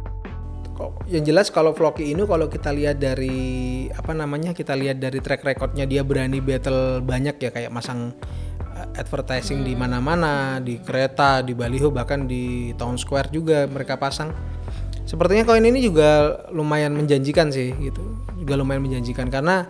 Yang 1.06 1.24
jelas 1.30 1.46
kalau 1.54 1.70
Floki 1.70 2.16
ini 2.16 2.26
kalau 2.26 2.50
kita 2.50 2.74
lihat 2.74 2.98
dari 2.98 3.86
apa 3.94 4.10
namanya 4.10 4.50
kita 4.50 4.74
lihat 4.74 4.98
dari 4.98 5.22
track 5.22 5.46
recordnya 5.46 5.86
dia 5.86 6.02
berani 6.02 6.42
battle 6.42 6.98
banyak 6.98 7.38
ya 7.38 7.50
kayak 7.54 7.70
masang 7.70 8.10
uh, 8.74 8.86
advertising 8.98 9.62
di 9.62 9.78
mana-mana 9.78 10.58
di 10.58 10.82
kereta 10.82 11.46
di 11.46 11.54
baliho 11.54 11.94
bahkan 11.94 12.26
di 12.26 12.74
town 12.74 12.98
square 12.98 13.30
juga 13.30 13.70
mereka 13.70 13.94
pasang 13.94 14.34
sepertinya 15.06 15.46
koin 15.46 15.62
ini 15.62 15.78
juga 15.78 16.42
lumayan 16.50 16.96
menjanjikan 16.96 17.54
sih 17.54 17.70
gitu 17.78 18.02
juga 18.40 18.58
lumayan 18.58 18.82
menjanjikan 18.82 19.30
karena 19.30 19.68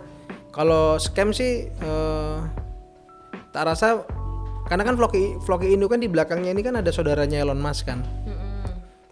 kalau 0.54 0.96
scam 0.96 1.34
sih 1.34 1.68
eh, 1.68 2.38
tak 3.54 3.64
rasa 3.64 4.02
karena 4.66 4.82
kan 4.82 4.98
Floki 4.98 5.38
Floki 5.38 5.70
Indo 5.70 5.86
kan 5.86 6.02
di 6.02 6.10
belakangnya 6.10 6.50
ini 6.50 6.60
kan 6.60 6.74
ada 6.74 6.90
saudaranya 6.90 7.38
Elon 7.38 7.56
Musk 7.56 7.86
kan 7.86 8.02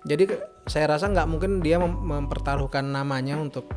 jadi 0.03 0.27
ke- 0.27 0.43
saya 0.65 0.91
rasa 0.91 1.07
nggak 1.07 1.27
mungkin 1.27 1.63
dia 1.63 1.79
mem- 1.79 1.95
mempertaruhkan 1.95 2.83
namanya 2.83 3.39
untuk 3.39 3.71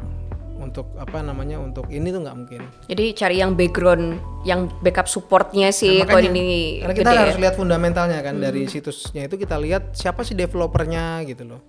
untuk 0.56 0.88
apa 0.96 1.20
namanya 1.20 1.60
untuk 1.60 1.86
ini 1.90 2.10
tuh 2.10 2.24
nggak 2.24 2.38
mungkin. 2.40 2.62
Jadi 2.88 3.12
cari 3.14 3.38
yang 3.38 3.54
background, 3.54 4.18
yang 4.42 4.72
backup 4.80 5.06
supportnya 5.06 5.70
si 5.70 6.00
Nah, 6.00 6.08
makanya, 6.08 6.32
ini 6.32 6.80
karena 6.80 6.96
kita 6.96 7.06
gede 7.06 7.22
harus 7.22 7.36
ya? 7.36 7.42
lihat 7.44 7.56
fundamentalnya 7.56 8.20
kan 8.24 8.36
dari 8.40 8.64
situsnya 8.66 9.28
itu 9.28 9.36
kita 9.36 9.60
lihat 9.60 9.94
siapa 9.94 10.24
sih 10.24 10.34
developernya 10.34 11.22
gitu 11.28 11.44
loh. 11.46 11.62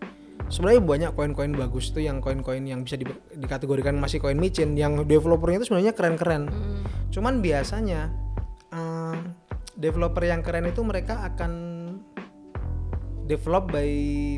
Sebenarnya 0.46 0.80
banyak 0.80 1.10
koin-koin 1.12 1.52
bagus 1.52 1.90
tuh 1.90 2.00
yang 2.00 2.22
koin-koin 2.22 2.62
yang 2.62 2.86
bisa 2.86 2.94
di- 2.94 3.10
dikategorikan 3.34 3.92
masih 3.92 4.16
koin 4.16 4.38
micin 4.38 4.72
yang 4.72 5.02
developernya 5.02 5.60
itu 5.60 5.66
sebenarnya 5.68 5.92
keren-keren. 5.92 6.46
Cuman 7.10 7.42
biasanya 7.42 8.14
developer 9.76 10.24
yang 10.24 10.40
keren 10.40 10.66
itu 10.68 10.80
mereka 10.80 11.20
akan 11.22 11.52
develop 13.26 13.74
by 13.74 13.90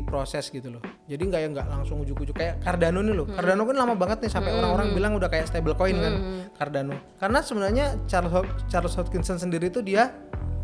proses 0.09 0.49
gitu 0.49 0.73
loh. 0.73 0.83
Jadi 1.05 1.29
nggak 1.29 1.41
yang 1.45 1.53
nggak 1.53 1.69
langsung 1.69 2.01
ujuk-ujuk 2.01 2.35
kayak 2.35 2.59
Cardano 2.65 3.05
nih 3.05 3.15
loh. 3.15 3.29
Cardano 3.29 3.63
kan 3.69 3.77
lama 3.77 3.93
banget 3.93 4.25
nih 4.25 4.31
sampai 4.33 4.51
orang-orang 4.51 4.97
bilang 4.97 5.13
udah 5.15 5.29
kayak 5.29 5.45
stable 5.47 5.77
coin 5.77 5.95
kan 6.01 6.13
Cardano. 6.57 6.97
Karena 7.21 7.39
sebenarnya 7.45 7.85
Charles 8.09 8.33
Charles 8.67 8.97
Hodgkinson 8.97 9.37
sendiri 9.37 9.69
tuh 9.69 9.85
dia 9.85 10.09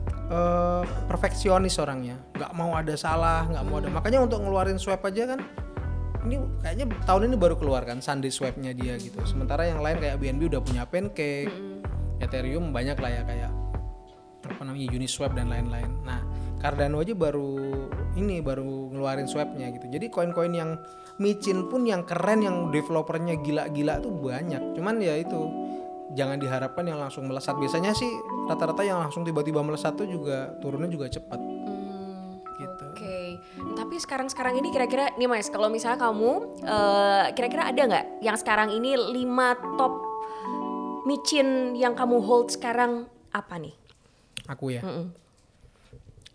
eh, 0.09 0.83
perfeksionis 1.05 1.77
orangnya. 1.77 2.17
nggak 2.33 2.51
mau 2.57 2.73
ada 2.73 2.97
salah, 2.97 3.45
nggak 3.45 3.63
mau 3.69 3.77
ada. 3.77 3.89
Makanya 3.93 4.19
untuk 4.25 4.41
ngeluarin 4.41 4.81
swap 4.81 5.05
aja 5.05 5.37
kan 5.37 5.39
ini 6.25 6.41
kayaknya 6.65 6.85
tahun 7.05 7.29
ini 7.29 7.35
baru 7.37 7.55
keluar 7.55 7.85
kan 7.85 8.01
Sunday 8.01 8.33
swapnya 8.33 8.73
dia 8.73 8.97
gitu. 8.97 9.21
Sementara 9.29 9.69
yang 9.69 9.79
lain 9.85 10.01
kayak 10.01 10.17
BNB 10.17 10.57
udah 10.57 10.61
punya 10.65 10.83
Pancake, 10.89 11.53
Ethereum 12.19 12.71
banyak 12.71 12.97
lah 12.99 13.11
ya 13.11 13.23
kayak 13.27 13.51
apa 14.45 14.61
namanya 14.61 14.93
Uniswap 14.93 15.33
dan 15.33 15.49
lain-lain. 15.49 15.89
Nah, 16.05 16.21
Cardano 16.61 17.01
aja 17.01 17.17
baru 17.17 17.57
ini 18.15 18.39
baru 18.39 18.93
ngeluarin 18.93 19.27
swapnya 19.27 19.73
gitu. 19.73 19.89
Jadi 19.89 20.07
koin-koin 20.13 20.53
yang 20.53 20.77
micin 21.17 21.67
pun 21.67 21.83
yang 21.83 22.05
keren 22.05 22.45
yang 22.45 22.69
developernya 22.69 23.41
gila-gila 23.41 23.99
tuh 23.99 24.13
banyak. 24.13 24.77
Cuman 24.77 25.01
ya 25.01 25.17
itu 25.19 25.49
jangan 26.13 26.37
diharapkan 26.37 26.85
yang 26.85 27.01
langsung 27.01 27.25
melesat. 27.25 27.57
Biasanya 27.57 27.91
sih 27.97 28.09
rata-rata 28.47 28.85
yang 28.85 29.01
langsung 29.01 29.25
tiba-tiba 29.25 29.65
melesat 29.65 29.97
tuh 29.97 30.07
juga 30.07 30.53
turunnya 30.61 30.87
juga 30.87 31.09
cepat 31.09 31.41
Hmm, 31.41 32.39
gitu. 32.61 32.85
Oke, 32.93 33.17
tapi 33.75 33.95
sekarang-sekarang 33.99 34.61
ini 34.61 34.69
kira-kira 34.71 35.11
nih 35.17 35.27
mas, 35.27 35.49
kalau 35.49 35.67
misalnya 35.67 35.99
kamu 35.99 36.31
eh, 36.63 37.23
kira-kira 37.35 37.73
ada 37.73 37.81
nggak 37.81 38.05
yang 38.21 38.37
sekarang 38.37 38.69
ini 38.71 38.95
lima 38.95 39.57
top 39.75 40.14
micin 41.05 41.47
yang 41.73 41.93
kamu 41.93 42.19
hold 42.19 42.49
sekarang 42.49 43.05
apa 43.29 43.55
nih? 43.55 43.73
Aku 44.45 44.69
ya. 44.69 44.81
Mm-mm. 44.81 45.13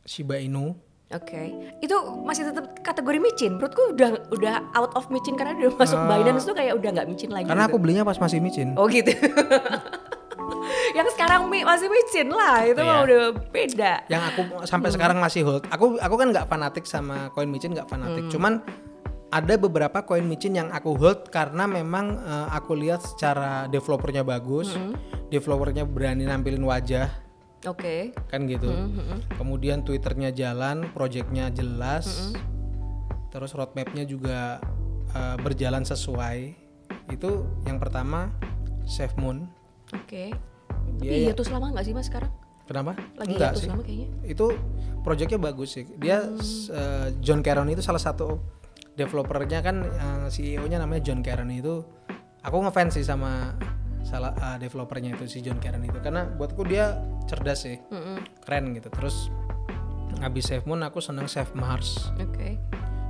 Shiba 0.02 0.38
Inu. 0.38 0.74
Oke, 1.10 1.50
itu 1.82 1.96
masih 2.22 2.46
tetap 2.46 2.70
kategori 2.80 3.18
micin. 3.18 3.58
Menurutku 3.58 3.82
udah 3.90 4.30
udah 4.30 4.54
out 4.72 4.94
of 4.94 5.10
micin 5.10 5.34
karena 5.34 5.58
udah 5.58 5.74
masuk 5.74 5.98
Binance 6.00 6.46
tuh 6.46 6.54
kayak 6.54 6.78
udah 6.78 6.90
nggak 6.94 7.08
micin 7.10 7.34
lagi. 7.34 7.50
Karena 7.50 7.66
gitu. 7.66 7.74
aku 7.74 7.82
belinya 7.82 8.06
pas 8.06 8.14
masih 8.14 8.38
micin. 8.38 8.78
Oh 8.78 8.86
gitu. 8.86 9.10
yang 10.98 11.06
sekarang 11.10 11.50
mi- 11.50 11.66
masih 11.66 11.90
micin 11.90 12.30
lah, 12.30 12.62
itu 12.62 12.78
mah 12.78 13.02
Iya. 13.02 13.06
udah 13.06 13.20
beda. 13.50 13.92
yang 14.06 14.22
aku 14.22 14.40
sampai 14.62 14.90
sekarang 14.90 15.18
masih 15.18 15.42
hold. 15.42 15.66
Aku 15.66 15.98
aku 15.98 16.14
kan 16.14 16.30
nggak 16.30 16.46
fanatik 16.46 16.86
sama 16.86 17.26
koin 17.30 17.50
micin 17.50 17.74
nggak 17.74 17.90
fanatik. 17.90 18.30
Cuman 18.30 18.62
ada 19.30 19.54
beberapa 19.54 20.02
koin 20.02 20.22
micin 20.22 20.52
yang 20.52 20.68
aku 20.68 20.94
hold 20.94 21.30
karena 21.30 21.64
memang 21.64 22.18
eh, 22.18 22.48
aku 22.50 22.74
lihat 22.74 23.00
secara 23.00 23.66
developernya 23.66 24.22
bagus, 24.22 24.74
developernya 25.28 25.82
berani 25.84 26.24
nampilin 26.24 26.60
wajah 26.60 27.06
Oke. 27.62 28.10
kan 28.26 28.44
gitu. 28.44 28.66
Kemudian 29.34 29.80
twitternya 29.80 30.30
jalan, 30.30 30.90
projectnya 30.90 31.48
jelas, 31.48 32.34
terus 33.28 33.52
roadmapnya 33.52 34.02
juga 34.02 34.58
eh, 35.10 35.36
berjalan 35.38 35.82
sesuai. 35.82 36.38
Itu 37.08 37.46
yang 37.64 37.78
pertama 37.78 38.34
Safe 38.84 39.14
Moon. 39.14 39.46
Oke. 39.90 40.34
Dia 40.98 41.10
Iya 41.12 41.32
tuh 41.32 41.46
selama 41.46 41.70
nggak 41.70 41.84
sih 41.84 41.94
mas 41.94 42.06
sekarang? 42.06 42.30
Kenapa? 42.66 42.94
Lagi 43.14 43.34
Enggak 43.34 43.52
sih. 43.56 43.66
lama 43.66 43.82
kayaknya. 43.82 44.08
itu 44.24 44.46
proyeknya 45.02 45.38
bagus 45.38 45.74
sih. 45.74 45.86
Dia 45.98 46.22
s- 46.34 46.66
eh, 46.68 47.14
John 47.18 47.42
Caron 47.42 47.66
itu 47.66 47.78
salah 47.80 47.98
satu 47.98 48.38
developernya 49.00 49.60
kan 49.60 49.80
eh, 49.80 50.26
CEO-nya 50.28 50.76
namanya 50.76 51.02
John 51.02 51.20
Caron 51.20 51.48
itu. 51.48 51.80
Aku 52.40 52.56
ngefans 52.58 52.94
sih 52.94 53.02
sama 53.02 53.56
salah 54.02 54.32
eh, 54.34 54.58
developernya 54.58 55.12
itu 55.14 55.24
si 55.26 55.40
John 55.40 55.56
Caron 55.56 55.80
itu 55.82 55.96
karena 55.98 56.28
buatku 56.28 56.60
dia 56.62 56.96
cerdas 57.24 57.64
sih, 57.64 57.80
Mm-mm. 57.86 58.20
keren 58.40 58.72
gitu. 58.72 58.88
Terus 58.90 59.28
habis 60.18 60.44
Save 60.44 60.64
Moon 60.64 60.80
aku 60.80 60.98
seneng 60.98 61.24
Save 61.24 61.52
Mars, 61.54 62.12
Oke. 62.14 62.60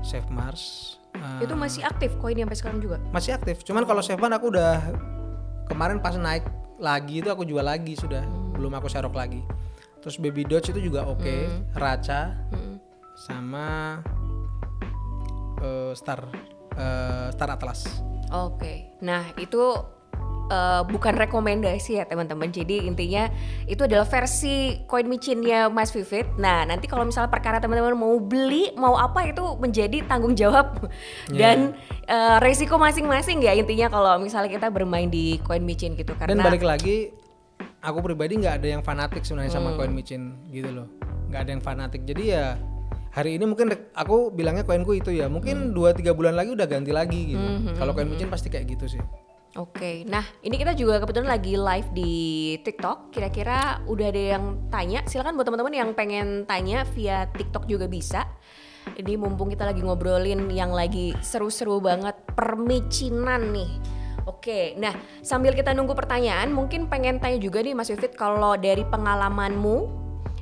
Save 0.01 0.29
Mars. 0.29 0.95
eh, 1.13 1.43
Itu 1.43 1.55
masih 1.55 1.83
aktif 1.83 2.15
koinnya 2.17 2.45
sampai 2.45 2.59
sekarang 2.59 2.81
juga. 2.81 2.97
masih 3.11 3.35
aktif. 3.35 3.63
Cuman 3.63 3.83
kalau 3.83 3.99
Save 4.01 4.19
Moon 4.19 4.31
aku 4.31 4.49
udah 4.49 4.79
kemarin 5.67 5.99
pas 5.99 6.15
naik 6.15 6.47
lagi 6.77 7.21
itu 7.21 7.29
aku 7.29 7.43
jual 7.43 7.63
lagi 7.63 7.93
sudah, 7.93 8.23
belum 8.53 8.73
aku 8.73 8.87
serok 8.87 9.13
lagi. 9.13 9.43
Terus 10.01 10.17
Baby 10.17 10.43
Doge 10.43 10.71
itu 10.71 10.81
juga 10.83 11.05
oke, 11.05 11.45
Raca 11.73 12.35
Mm. 12.51 12.77
sama 13.15 14.01
eh, 15.63 15.93
Star 15.95 16.21
eh, 16.77 17.29
Star 17.33 17.51
Atlas. 17.53 17.87
Oke. 18.31 18.95
Nah 19.03 19.27
itu 19.37 19.63
eh, 20.51 20.83
bukan 20.87 21.15
rekomendasi 21.19 21.99
ya 21.99 22.05
teman-teman. 22.07 22.51
Jadi 22.51 22.87
intinya 22.87 23.27
itu 23.67 23.83
adalah 23.87 24.07
versi 24.07 24.83
koin 24.87 25.07
micinnya 25.07 25.67
Mas 25.71 25.91
Vivit. 25.91 26.27
Nah 26.39 26.67
nanti 26.67 26.87
kalau 26.87 27.07
misalnya 27.07 27.31
perkara 27.31 27.59
teman-teman 27.59 27.99
mau 27.99 28.17
beli 28.23 28.71
mau 28.79 28.95
apa 28.95 29.27
itu 29.27 29.43
menjadi 29.59 30.07
tanggung 30.07 30.39
jawab 30.39 30.91
dan 31.41 31.75
eh, 32.07 32.37
resiko 32.43 32.79
masing-masing 32.79 33.43
ya 33.43 33.55
intinya 33.55 33.91
kalau 33.91 34.19
misalnya 34.23 34.51
kita 34.51 34.69
bermain 34.71 35.11
di 35.11 35.43
koin 35.43 35.63
micin 35.67 35.99
gitu 35.99 36.15
Dan 36.15 36.39
karena 36.39 36.43
balik 36.47 36.63
lagi, 36.63 37.11
aku 37.83 37.99
pribadi 38.05 38.39
nggak 38.39 38.63
ada 38.63 38.69
yang 38.79 38.83
fanatik 38.87 39.27
sebenarnya 39.27 39.53
sama 39.59 39.75
koin 39.75 39.91
micin 39.91 40.39
gitu 40.55 40.71
loh, 40.71 40.87
nggak 41.33 41.41
ada 41.47 41.51
yang 41.51 41.63
fanatik. 41.63 42.03
Jadi 42.07 42.23
ya 42.31 42.55
hari 43.11 43.37
ini 43.37 43.45
mungkin 43.47 43.71
aku 43.95 44.31
bilangnya 44.31 44.63
koinku 44.63 44.95
itu 44.95 45.11
ya, 45.11 45.27
mungkin 45.27 45.75
2-3 45.75 46.15
bulan 46.15 46.35
lagi 46.39 46.55
udah 46.55 46.67
ganti 46.71 46.95
lagi 46.95 47.35
gitu. 47.35 47.47
Kalau 47.75 47.95
koin 47.95 48.07
micin 48.07 48.31
pasti 48.31 48.49
kayak 48.51 48.67
gitu 48.71 48.87
sih. 48.87 49.03
Oke, 49.59 50.07
nah 50.07 50.23
ini 50.47 50.55
kita 50.55 50.79
juga 50.79 51.03
kebetulan 51.03 51.27
lagi 51.27 51.59
live 51.59 51.91
di 51.91 52.13
TikTok. 52.63 53.11
Kira-kira 53.11 53.83
udah 53.91 54.07
ada 54.07 54.23
yang 54.39 54.71
tanya? 54.71 55.03
Silakan 55.11 55.35
buat 55.35 55.43
teman-teman 55.43 55.75
yang 55.75 55.91
pengen 55.91 56.47
tanya 56.47 56.87
via 56.95 57.27
TikTok 57.35 57.67
juga 57.67 57.91
bisa. 57.91 58.31
Ini 58.95 59.19
mumpung 59.19 59.51
kita 59.51 59.67
lagi 59.67 59.83
ngobrolin 59.83 60.47
yang 60.55 60.71
lagi 60.71 61.19
seru-seru 61.19 61.83
banget 61.83 62.15
permicinan 62.39 63.51
nih. 63.51 63.71
Oke, 64.31 64.79
nah 64.79 64.95
sambil 65.27 65.51
kita 65.59 65.75
nunggu 65.75 65.99
pertanyaan, 65.99 66.55
mungkin 66.55 66.87
pengen 66.87 67.19
tanya 67.19 67.43
juga 67.43 67.59
nih 67.59 67.75
Mas 67.75 67.91
Vivit 67.91 68.15
kalau 68.15 68.55
dari 68.55 68.87
pengalamanmu 68.87 69.77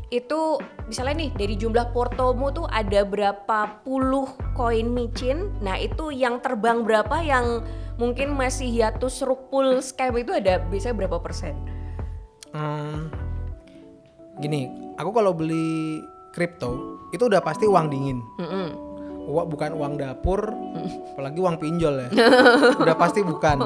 itu 0.08 0.56
misalnya 0.88 1.28
nih 1.28 1.30
dari 1.36 1.54
jumlah 1.60 1.92
portomu 1.92 2.48
tuh 2.48 2.64
ada 2.72 3.04
berapa 3.04 3.84
puluh 3.84 4.28
koin 4.56 4.88
micin 4.88 5.52
nah 5.60 5.76
itu 5.76 6.08
yang 6.08 6.40
terbang 6.40 6.80
berapa 6.80 7.20
yang 7.20 7.60
mungkin 8.00 8.32
masih 8.32 8.72
hiatus 8.72 9.20
rupul 9.20 9.84
scam 9.84 10.16
itu 10.16 10.32
ada 10.32 10.64
biasanya 10.64 10.96
berapa 10.96 11.20
persen 11.20 11.78
Hmm, 12.48 13.12
gini, 14.40 14.72
aku 14.96 15.12
kalau 15.12 15.36
beli 15.36 16.00
kripto 16.32 16.96
itu 17.12 17.28
udah 17.28 17.44
pasti 17.44 17.68
uang 17.68 17.92
dingin. 17.92 18.24
Mm-mm. 18.40 18.68
Uang 19.28 19.52
bukan 19.52 19.76
uang 19.76 20.00
dapur, 20.00 20.48
apalagi 21.12 21.38
uang 21.44 21.60
pinjol 21.60 22.08
ya. 22.08 22.08
udah 22.82 22.96
pasti 22.96 23.20
bukan. 23.20 23.60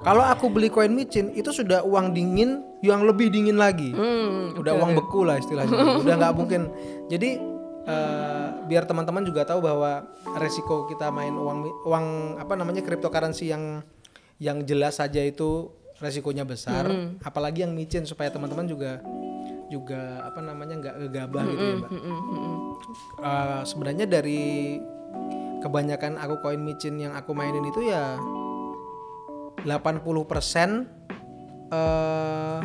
Kalau 0.00 0.24
aku 0.24 0.48
beli 0.48 0.72
koin 0.72 0.96
micin 0.96 1.28
itu 1.36 1.52
sudah 1.52 1.84
uang 1.84 2.16
dingin 2.16 2.64
yang 2.80 3.04
lebih 3.04 3.28
dingin 3.28 3.60
lagi. 3.60 3.92
Hmm, 3.92 4.56
udah 4.56 4.72
uang 4.80 4.96
beku 4.96 5.28
lah 5.28 5.36
istilahnya. 5.36 6.00
udah 6.00 6.14
nggak 6.16 6.34
mungkin. 6.40 6.72
Jadi 7.12 7.36
eh, 7.84 8.48
biar 8.64 8.88
teman-teman 8.88 9.28
juga 9.28 9.44
tahu 9.44 9.60
bahwa 9.60 10.08
resiko 10.40 10.88
kita 10.88 11.12
main 11.12 11.36
uang 11.36 11.84
uang 11.84 12.06
apa 12.40 12.56
namanya 12.56 12.80
cryptocurrency 12.80 13.52
yang 13.52 13.84
yang 14.40 14.64
jelas 14.64 14.96
saja 14.96 15.20
itu 15.20 15.68
resikonya 16.00 16.48
besar, 16.48 16.88
apalagi 17.20 17.60
yang 17.60 17.76
micin 17.76 18.08
supaya 18.08 18.32
teman-teman 18.32 18.64
juga 18.64 19.04
juga 19.68 20.24
apa 20.24 20.40
namanya 20.40 20.80
nggak 20.80 20.94
gegabah 20.96 21.44
gitu 21.44 21.60
ya, 21.62 21.74
Mbak. 21.76 21.90
mm-mm, 21.92 22.18
mm-mm. 22.24 22.54
Eh, 23.20 23.60
sebenarnya 23.68 24.06
dari 24.08 24.80
kebanyakan 25.60 26.16
aku 26.16 26.40
koin 26.40 26.64
micin 26.64 26.96
yang 26.96 27.12
aku 27.12 27.36
mainin 27.36 27.62
itu 27.68 27.84
ya 27.84 28.16
80% 29.64 30.86
eh 31.70 32.60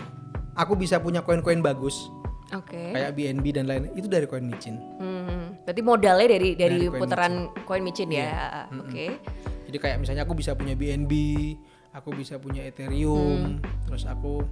aku 0.55 0.73
bisa 0.79 0.97
punya 1.03 1.21
koin-koin 1.21 1.61
bagus 1.61 2.09
Oke. 2.53 2.93
kayak 2.93 3.11
BNB 3.17 3.45
dan 3.51 3.65
lain 3.65 3.83
itu 3.97 4.05
dari 4.05 4.29
koin 4.29 4.45
micin. 4.45 4.77
Hmm, 5.01 5.57
berarti 5.65 5.81
modalnya 5.81 6.27
dari 6.29 6.53
dari, 6.53 6.85
Dari 6.85 6.93
putaran 6.93 7.49
koin 7.65 7.81
micin 7.81 8.09
ya. 8.13 8.69
Oke. 8.79 9.17
Jadi 9.65 9.77
kayak 9.81 9.97
misalnya 9.97 10.23
aku 10.29 10.37
bisa 10.37 10.53
punya 10.53 10.77
BNB, 10.77 11.13
aku 11.91 12.13
bisa 12.13 12.37
punya 12.37 12.61
Ethereum, 12.61 13.57
terus 13.89 14.05
aku 14.05 14.45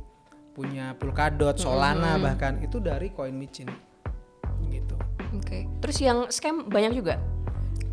punya 0.58 0.98
Polkadot, 0.98 1.54
Solana 1.58 2.18
bahkan 2.18 2.58
itu 2.66 2.82
dari 2.82 3.14
koin 3.14 3.38
micin. 3.38 3.70
Gitu. 4.74 4.98
Oke. 5.38 5.70
Terus 5.86 5.98
yang 6.02 6.20
scam 6.34 6.66
banyak 6.66 6.98
juga. 6.98 7.22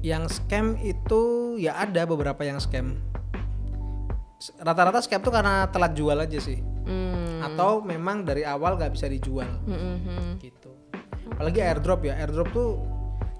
Yang 0.00 0.40
scam 0.40 0.80
itu 0.80 1.54
ya 1.60 1.76
ada 1.76 2.08
beberapa 2.08 2.40
yang 2.40 2.56
scam. 2.56 2.96
Rata-rata 4.60 5.04
scam 5.04 5.20
tuh 5.20 5.32
karena 5.32 5.68
telat 5.68 5.92
jual 5.92 6.16
aja 6.16 6.40
sih. 6.40 6.58
Hmm. 6.60 7.44
Atau 7.44 7.84
memang 7.84 8.24
dari 8.24 8.42
awal 8.42 8.80
nggak 8.80 8.96
bisa 8.96 9.06
dijual. 9.06 9.48
hmm, 9.68 9.76
hmm, 9.76 9.98
hmm. 10.04 10.32
gitu 10.40 10.70
apalagi 11.30 11.62
airdrop 11.62 12.04
ya 12.04 12.18
airdrop 12.20 12.50
tuh 12.50 12.82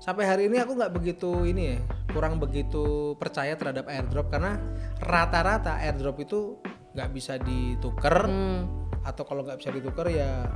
sampai 0.00 0.24
hari 0.24 0.42
ini 0.48 0.56
aku 0.62 0.72
nggak 0.78 0.92
begitu 0.94 1.44
ini 1.44 1.76
ya 1.76 1.78
kurang 2.14 2.40
begitu 2.40 3.12
percaya 3.20 3.58
terhadap 3.58 3.90
airdrop 3.90 4.32
karena 4.32 4.56
rata-rata 5.02 5.76
airdrop 5.84 6.16
itu 6.22 6.56
nggak 6.96 7.10
bisa 7.12 7.36
dituker 7.36 8.24
Hmm. 8.24 8.64
atau 9.04 9.22
kalau 9.28 9.44
nggak 9.44 9.60
bisa 9.60 9.70
dituker 9.74 10.06
ya 10.08 10.48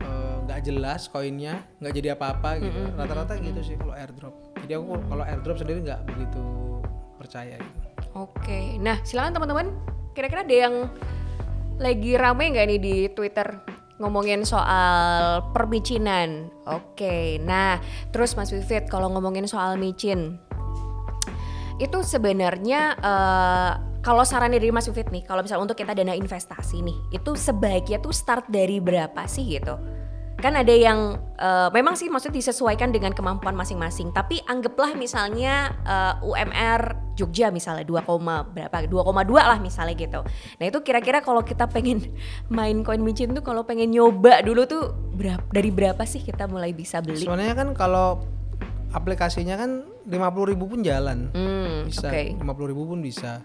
eh, 0.00 0.36
nggak 0.48 0.60
jelas 0.64 1.12
koinnya 1.12 1.60
nggak 1.84 1.94
jadi 2.00 2.08
apa-apa 2.16 2.64
gitu 2.64 2.80
rata-rata 2.96 3.36
gitu 3.36 3.60
sih 3.60 3.76
kalau 3.76 3.92
airdrop 3.92 4.34
jadi 4.64 4.80
aku 4.80 4.96
kalau 5.10 5.24
airdrop 5.28 5.56
sendiri 5.60 5.84
nggak 5.84 6.00
begitu 6.08 6.44
percaya 7.20 7.60
gitu 7.60 7.89
Oke. 8.14 8.78
Nah, 8.82 8.98
silakan 9.06 9.36
teman-teman. 9.36 9.66
Kira-kira 10.16 10.42
ada 10.42 10.56
yang 10.56 10.74
lagi 11.80 12.12
rame 12.18 12.52
nggak 12.52 12.66
nih 12.76 12.80
di 12.80 12.96
Twitter 13.14 13.46
ngomongin 14.02 14.42
soal 14.42 15.40
permicinan? 15.54 16.50
Oke. 16.66 17.38
Nah, 17.44 17.78
terus 18.10 18.34
Mas 18.34 18.50
Vivit 18.50 18.88
kalau 18.90 19.12
ngomongin 19.12 19.46
soal 19.46 19.76
micin, 19.78 20.40
itu 21.78 21.98
sebenarnya 22.02 22.96
eh, 22.98 23.72
kalau 24.00 24.24
saran 24.24 24.56
dari 24.56 24.72
Mas 24.72 24.88
Vivit 24.88 25.12
nih, 25.12 25.24
kalau 25.28 25.44
misalnya 25.44 25.68
untuk 25.68 25.76
kita 25.76 25.92
dana 25.92 26.16
investasi 26.16 26.80
nih, 26.80 26.98
itu 27.20 27.36
sebaiknya 27.36 28.00
tuh 28.00 28.16
start 28.16 28.48
dari 28.48 28.80
berapa 28.80 29.28
sih 29.28 29.60
gitu? 29.60 29.76
Kan 30.40 30.56
ada 30.56 30.72
yang 30.72 31.20
eh, 31.36 31.68
memang 31.70 31.94
sih 31.94 32.08
maksudnya 32.08 32.40
disesuaikan 32.40 32.90
dengan 32.90 33.12
kemampuan 33.12 33.54
masing-masing. 33.54 34.10
Tapi 34.10 34.40
anggaplah 34.44 34.96
misalnya 34.96 35.76
eh, 35.84 36.14
UMR 36.26 37.12
Jogja 37.14 37.52
misalnya 37.52 37.84
2, 37.84 38.00
berapa 38.56 38.76
2,2 38.88 39.36
lah 39.36 39.60
misalnya 39.60 39.92
gitu. 39.92 40.20
Nah 40.56 40.64
itu 40.64 40.78
kira-kira 40.80 41.20
kalau 41.20 41.44
kita 41.44 41.68
pengen 41.68 42.08
main 42.48 42.80
koin 42.80 43.04
micin 43.04 43.36
tuh 43.36 43.44
kalau 43.44 43.62
pengen 43.68 43.92
nyoba 43.92 44.40
dulu 44.40 44.64
tuh 44.64 44.96
berapa 45.14 45.44
dari 45.52 45.68
berapa 45.68 46.00
sih 46.08 46.24
kita 46.24 46.48
mulai 46.48 46.72
bisa 46.72 47.04
beli? 47.04 47.28
sebenarnya 47.28 47.52
kan 47.52 47.68
kalau 47.76 48.24
aplikasinya 48.96 49.54
kan 49.60 49.84
50.000 50.08 50.50
ribu 50.56 50.64
pun 50.66 50.80
jalan 50.82 51.28
Hmm, 51.30 51.86
bisa 51.86 52.08
oke. 52.08 52.40
50.000 52.40 52.70
ribu 52.72 52.82
pun 52.88 52.98
bisa 53.04 53.44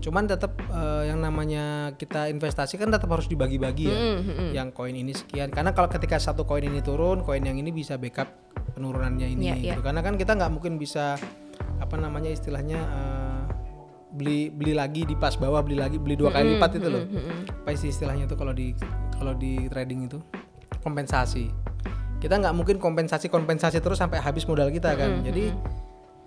cuman 0.00 0.24
tetap 0.24 0.56
eh, 0.56 1.12
yang 1.12 1.20
namanya 1.20 1.92
kita 1.94 2.32
investasi 2.32 2.80
kan 2.80 2.88
tetap 2.88 3.12
harus 3.12 3.28
dibagi-bagi 3.28 3.84
ya. 3.92 3.96
Hmm, 3.96 4.18
hmm, 4.20 4.34
hmm. 4.34 4.50
yang 4.56 4.68
koin 4.72 4.96
ini 4.96 5.12
sekian. 5.12 5.52
Karena 5.52 5.76
kalau 5.76 5.92
ketika 5.92 6.16
satu 6.16 6.48
koin 6.48 6.64
ini 6.64 6.80
turun 6.80 7.20
koin 7.20 7.44
yang 7.44 7.60
ini 7.60 7.70
bisa 7.70 8.00
backup 8.00 8.50
penurunannya 8.72 9.28
ini 9.28 9.44
iya. 9.50 9.74
gitu. 9.74 9.82
karena 9.82 10.00
kan 10.00 10.14
kita 10.14 10.38
nggak 10.38 10.52
mungkin 10.52 10.78
bisa 10.78 11.18
apa 11.82 11.96
namanya 11.98 12.30
istilahnya 12.30 12.78
eh, 12.80 13.42
beli 14.10 14.50
beli 14.50 14.74
lagi 14.74 15.06
di 15.06 15.14
pas 15.14 15.34
bawah 15.38 15.62
beli 15.62 15.78
lagi 15.78 16.00
beli 16.00 16.18
dua 16.18 16.34
kali 16.34 16.56
lipat 16.56 16.82
itu 16.82 16.88
loh. 16.90 17.04
apa 17.62 17.70
sih 17.78 17.94
istilahnya 17.94 18.26
itu 18.26 18.34
kalau 18.34 18.50
di 18.50 18.74
kalau 19.14 19.36
di 19.36 19.68
trading 19.70 20.10
itu? 20.10 20.18
Kompensasi. 20.80 21.52
Kita 22.18 22.40
nggak 22.40 22.54
mungkin 22.56 22.76
kompensasi 22.80 23.28
kompensasi 23.28 23.78
terus 23.80 24.00
sampai 24.00 24.18
habis 24.18 24.48
modal 24.48 24.72
kita 24.72 24.96
kan. 24.96 25.22
Jadi 25.22 25.54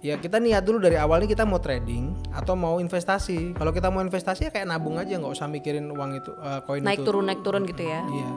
ya 0.04 0.20
kita 0.20 0.38
niat 0.38 0.62
dulu 0.62 0.78
dari 0.78 1.00
awalnya 1.00 1.26
kita 1.26 1.42
mau 1.42 1.58
trading 1.58 2.12
atau 2.30 2.54
mau 2.54 2.78
investasi. 2.78 3.56
Kalau 3.56 3.72
kita 3.72 3.88
mau 3.88 4.00
investasi 4.00 4.46
ya 4.46 4.52
kayak 4.52 4.68
nabung 4.68 5.00
aja 5.00 5.16
nggak 5.16 5.32
usah 5.32 5.48
mikirin 5.48 5.88
uang 5.88 6.12
itu 6.14 6.32
eh, 6.36 6.60
koin 6.62 6.84
Naik 6.84 7.00
itu. 7.00 7.08
turun 7.08 7.24
naik 7.26 7.42
turun 7.42 7.64
gitu 7.64 7.82
ya. 7.82 8.04
iya. 8.04 8.32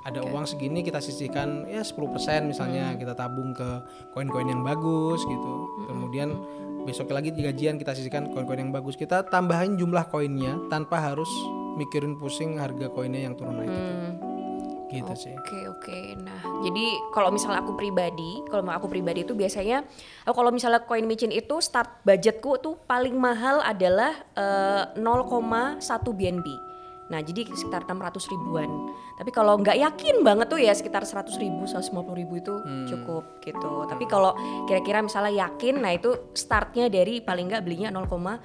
Ada 0.00 0.24
uang 0.24 0.48
segini 0.48 0.80
kita 0.80 0.96
sisihkan 0.96 1.68
ya 1.68 1.84
10% 1.84 2.00
misalnya 2.42 2.96
kita 2.96 3.12
tabung 3.12 3.52
ke 3.52 3.84
koin-koin 4.10 4.48
yang 4.48 4.64
bagus 4.64 5.20
gitu. 5.20 5.52
Kemudian 5.84 6.32
besok 6.80 7.12
lagi 7.12 7.28
di 7.28 7.44
gajian 7.44 7.76
kita 7.76 7.92
sisihkan 7.92 8.32
koin-koin 8.32 8.56
yang 8.58 8.72
bagus. 8.72 8.96
Kita 8.96 9.20
tambahin 9.22 9.76
jumlah 9.76 10.08
koinnya 10.08 10.56
tanpa 10.66 11.04
harus 11.04 11.28
mikirin 11.76 12.16
pusing 12.16 12.56
harga 12.56 12.88
koinnya 12.88 13.20
yang 13.22 13.36
turun 13.36 13.60
naik 13.60 13.68
itu 13.68 13.76
Hmm. 13.76 13.84
gitu 13.84 14.09
sih 15.14 15.32
Oke 15.38 15.58
oke. 15.70 15.98
Nah 16.20 16.40
jadi 16.66 16.86
kalau 17.14 17.30
misalnya 17.30 17.62
aku 17.62 17.78
pribadi, 17.78 18.42
kalau 18.50 18.66
aku 18.66 18.86
pribadi 18.90 19.22
itu 19.22 19.32
biasanya, 19.38 19.86
oh, 20.26 20.34
kalau 20.34 20.50
misalnya 20.50 20.82
koin 20.84 21.06
micin 21.06 21.30
itu 21.30 21.62
start 21.62 22.02
budgetku 22.02 22.58
tuh 22.58 22.74
paling 22.84 23.14
mahal 23.14 23.62
adalah 23.62 24.12
eh, 24.34 24.84
0,1 24.98 25.80
BNB. 26.10 26.48
Nah 27.10 27.18
jadi 27.26 27.42
sekitar 27.50 27.84
600 27.90 28.22
ribuan. 28.30 28.70
Tapi 29.18 29.30
kalau 29.34 29.58
nggak 29.58 29.76
yakin 29.76 30.22
banget 30.22 30.46
tuh 30.46 30.62
ya 30.62 30.70
sekitar 30.70 31.02
100 31.02 31.42
ribu, 31.42 31.66
150 31.66 31.90
ribu 32.14 32.34
itu 32.38 32.54
cukup 32.86 33.42
gitu. 33.42 33.84
Tapi 33.90 34.06
kalau 34.06 34.32
kira-kira 34.70 35.02
misalnya 35.02 35.50
yakin, 35.50 35.82
nah 35.82 35.90
itu 35.90 36.30
startnya 36.32 36.86
dari 36.86 37.18
paling 37.18 37.50
nggak 37.50 37.66
belinya 37.66 37.90
0,1 37.90 38.38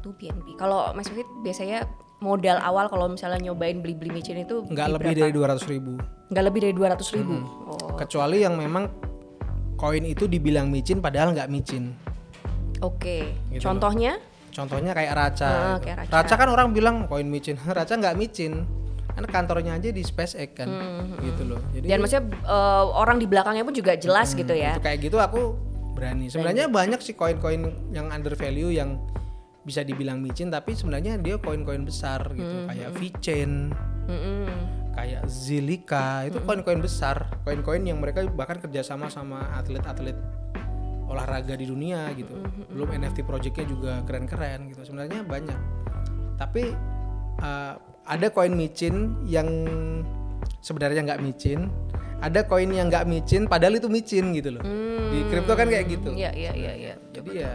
BNB. 0.00 0.56
Kalau 0.56 0.96
Mas 0.96 1.12
Fit 1.12 1.28
biasanya 1.44 1.84
modal 2.18 2.56
awal 2.58 2.86
kalau 2.86 3.06
misalnya 3.06 3.40
nyobain 3.42 3.78
beli-beli 3.78 4.10
micin 4.12 4.38
itu 4.38 4.62
nggak 4.64 4.88
lebih 4.92 5.12
dari 5.14 5.32
200 5.32 5.60
ribu. 5.66 5.92
Nggak 6.28 6.44
lebih 6.44 6.60
dari 6.62 6.74
200 6.74 7.16
ribu. 7.16 7.34
Oh, 7.66 7.94
kecuali 7.94 8.40
yang 8.40 8.54
memang 8.54 8.88
koin 9.74 10.02
itu 10.02 10.24
dibilang 10.24 10.70
micin 10.70 10.98
padahal 10.98 11.32
nggak 11.32 11.48
micin. 11.48 11.92
Oke. 12.80 13.32
Gitu 13.50 13.62
Contohnya? 13.62 14.18
contohnya 14.54 14.94
kayak 14.94 15.12
raca 15.12 15.50
Ah, 15.50 15.58
gitu. 15.74 15.90
kayak 15.90 16.14
Raca. 16.14 16.34
kan 16.38 16.46
orang 16.46 16.70
bilang 16.70 16.96
koin 17.04 17.26
micin. 17.26 17.58
Raca 17.68 17.90
nggak 17.90 18.14
micin. 18.14 18.62
Karena 19.10 19.28
kantornya 19.28 19.72
aja 19.74 19.90
di 19.90 20.02
SpaceX 20.02 20.54
kan. 20.54 20.70
Gitu 21.18 21.42
loh. 21.44 21.58
Jadi 21.70 21.86
Dan 21.86 21.98
maksudnya 21.98 22.24
eh, 22.30 22.84
orang 22.88 23.18
di 23.18 23.26
belakangnya 23.26 23.62
pun 23.62 23.74
juga 23.74 23.94
jelas 23.94 24.30
gitu 24.32 24.54
ya. 24.54 24.74
itu 24.74 24.80
kayak 24.80 24.98
gitu 25.02 25.18
aku 25.18 25.58
berani. 25.92 26.30
Sebenarnya 26.30 26.66
banyak 26.66 26.98
sih 26.98 27.12
koin-koin 27.12 27.62
yang 27.90 28.10
under 28.10 28.34
value 28.34 28.70
yang 28.70 28.98
bisa 29.64 29.80
dibilang 29.80 30.20
micin 30.20 30.52
tapi 30.52 30.76
sebenarnya 30.76 31.16
dia 31.16 31.40
koin-koin 31.40 31.82
besar 31.88 32.20
gitu 32.36 32.68
kayak 32.68 32.90
VeChain 33.00 33.72
Mm-mm. 34.04 34.46
kayak 34.92 35.24
Zilliqa 35.24 36.28
itu 36.28 36.38
koin-koin 36.44 36.84
besar 36.84 37.26
koin-koin 37.42 37.82
yang 37.88 37.96
mereka 37.98 38.28
bahkan 38.28 38.60
kerjasama 38.60 39.08
sama 39.08 39.40
atlet-atlet 39.56 40.16
olahraga 41.08 41.54
di 41.54 41.66
dunia 41.68 42.10
gitu. 42.16 42.34
Belum 42.72 42.90
NFT 42.90 43.22
projectnya 43.22 43.66
juga 43.68 44.02
keren-keren 44.02 44.72
gitu 44.72 44.82
sebenarnya 44.82 45.22
banyak. 45.22 45.58
Tapi 46.40 46.74
uh, 47.38 47.74
ada 48.04 48.26
koin 48.34 48.52
micin 48.52 49.22
yang 49.24 49.48
sebenarnya 50.60 51.06
nggak 51.06 51.22
micin 51.24 51.72
ada 52.20 52.40
koin 52.44 52.72
yang 52.72 52.88
nggak 52.88 53.04
micin 53.04 53.44
padahal 53.44 53.76
itu 53.76 53.88
micin 53.88 54.32
gitu 54.32 54.58
loh. 54.58 54.62
Di 55.12 55.18
kripto 55.28 55.54
kan 55.54 55.68
kayak 55.68 55.86
gitu. 55.92 56.10
Iya 56.12 56.32
iya 56.32 56.52
iya 56.56 56.72
iya. 56.74 56.94
jadi 57.14 57.30
ya 57.30 57.52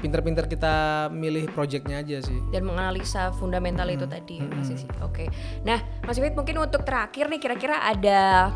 pinter-pinter 0.00 0.48
kita 0.48 1.08
milih 1.12 1.50
projectnya 1.52 2.00
aja 2.00 2.24
sih 2.24 2.38
Dan 2.48 2.64
menganalisa 2.64 3.34
fundamental 3.36 3.88
itu 3.90 4.08
tadi 4.08 4.40
Mas 4.40 4.68
Sisi. 4.70 4.88
Oke. 5.04 5.28
Nah, 5.66 5.80
Mas 6.06 6.16
Wid 6.16 6.32
mungkin 6.32 6.60
untuk 6.60 6.86
terakhir 6.86 7.28
nih 7.28 7.40
kira-kira 7.42 7.82
ada 7.82 8.52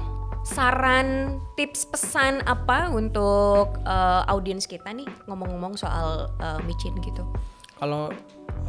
saran, 0.47 1.43
tips, 1.59 1.91
pesan 1.91 2.41
apa 2.47 2.87
untuk 2.95 3.83
eh, 3.83 4.23
audiens 4.31 4.65
kita 4.71 4.95
nih 4.95 5.09
ngomong-ngomong 5.27 5.75
soal 5.75 6.31
eh, 6.39 6.61
micin 6.65 6.95
gitu. 7.03 7.27
Kalau 7.77 8.15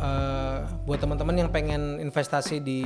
eh, 0.01 0.57
buat 0.89 0.99
teman-teman 0.99 1.45
yang 1.45 1.49
pengen 1.53 2.01
investasi 2.01 2.59
di 2.59 2.81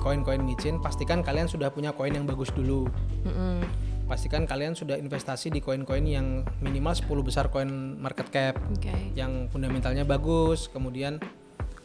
koin-koin 0.00 0.40
micin, 0.40 0.78
pastikan 0.78 1.20
kalian 1.26 1.50
sudah 1.50 1.68
punya 1.74 1.90
koin 1.90 2.14
yang 2.14 2.24
bagus 2.24 2.54
dulu. 2.54 2.86
Mm-mm. 3.26 3.87
Pastikan 4.18 4.50
kalian 4.50 4.74
sudah 4.74 4.98
investasi 4.98 5.46
di 5.46 5.62
koin-koin 5.62 6.02
yang 6.02 6.42
minimal 6.58 6.90
10 6.90 7.06
besar 7.22 7.54
koin 7.54 7.70
market 8.02 8.26
cap, 8.34 8.58
Oke. 8.74 8.90
yang 9.14 9.46
fundamentalnya 9.46 10.02
bagus. 10.02 10.66
Kemudian 10.66 11.22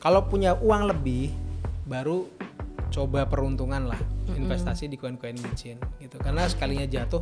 kalau 0.02 0.26
punya 0.26 0.58
uang 0.58 0.90
lebih, 0.90 1.30
baru 1.86 2.26
coba 2.90 3.30
peruntungan 3.30 3.86
lah 3.86 4.02
investasi 4.34 4.90
di 4.90 4.98
koin-koin 4.98 5.38
micin 5.46 5.78
gitu. 6.02 6.18
Karena 6.18 6.50
sekalinya 6.50 6.90
jatuh 6.90 7.22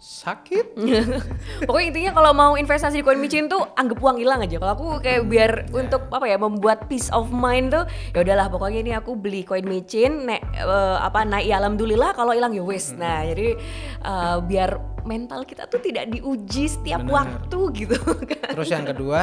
sakit. 0.00 0.80
Pokoknya 1.68 1.86
intinya 1.92 2.12
kalau 2.16 2.32
mau 2.32 2.52
investasi 2.56 2.98
di 2.98 3.04
koin 3.04 3.20
micin 3.20 3.52
tuh 3.52 3.68
anggap 3.76 4.00
uang 4.00 4.16
hilang 4.16 4.40
aja. 4.40 4.56
Kalau 4.56 4.72
aku 4.72 4.86
kayak 5.04 5.28
biar 5.28 5.68
untuk 5.76 6.08
apa 6.08 6.24
ya 6.24 6.40
membuat 6.40 6.88
peace 6.88 7.12
of 7.12 7.28
mind 7.28 7.76
tuh 7.76 7.84
ya 8.16 8.24
udahlah 8.24 8.48
pokoknya 8.48 8.80
ini 8.80 8.92
aku 8.96 9.12
beli 9.12 9.44
koin 9.44 9.68
micin 9.68 10.24
naik 10.24 10.40
eh, 10.56 10.96
apa 11.04 11.28
naik 11.28 11.44
ya 11.44 11.60
alhamdulillah 11.60 12.16
kalau 12.16 12.32
hilang 12.32 12.56
ya 12.56 12.64
wis. 12.64 12.96
Nah, 12.96 13.28
jadi 13.28 13.60
eh, 14.00 14.36
biar 14.40 15.04
mental 15.04 15.44
kita 15.44 15.68
tuh 15.68 15.84
tidak 15.84 16.08
diuji 16.08 16.64
setiap 16.64 17.04
Benar. 17.04 17.14
waktu 17.20 17.60
gitu 17.84 18.00
kan. 18.24 18.56
Terus 18.56 18.72
yang 18.72 18.88
kedua, 18.88 19.20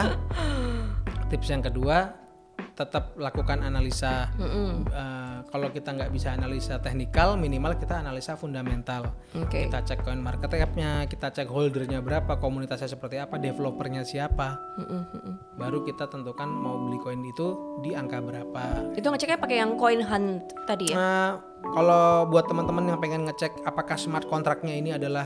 tips 1.33 1.49
yang 1.49 1.65
kedua 1.65 2.26
tetap 2.77 3.17
lakukan 3.17 3.65
analisa. 3.65 4.29
Eh, 4.37 5.37
kalau 5.49 5.73
kita 5.73 5.97
nggak 5.97 6.13
bisa 6.13 6.37
analisa 6.37 6.77
teknikal, 6.77 7.33
minimal 7.33 7.73
kita 7.73 8.05
analisa 8.05 8.37
fundamental. 8.37 9.17
Oke. 9.33 9.65
Kita 9.65 9.81
cek 9.81 10.05
coin 10.05 10.21
market 10.21 10.53
cap-nya, 10.53 11.09
kita 11.09 11.33
cek 11.33 11.49
holdernya 11.49 12.05
berapa, 12.05 12.37
komunitasnya 12.37 12.93
seperti 12.93 13.17
apa, 13.17 13.41
developernya 13.41 14.05
siapa. 14.05 14.61
Baru 15.57 15.81
kita 15.81 16.05
tentukan 16.05 16.45
mau 16.45 16.77
beli 16.77 17.01
koin 17.01 17.25
itu 17.25 17.81
di 17.81 17.97
angka 17.97 18.21
berapa. 18.21 18.93
Itu 18.93 19.09
ngeceknya 19.09 19.41
pakai 19.41 19.57
yang 19.57 19.73
coin 19.73 20.05
hunt 20.05 20.45
tadi 20.69 20.93
ya. 20.93 20.95
Nah, 20.95 21.27
kalau 21.73 22.29
buat 22.29 22.45
teman-teman 22.45 22.93
yang 22.93 23.01
pengen 23.01 23.25
ngecek 23.25 23.65
apakah 23.65 23.97
smart 23.97 24.29
kontraknya 24.29 24.77
ini 24.77 24.93
adalah 24.93 25.25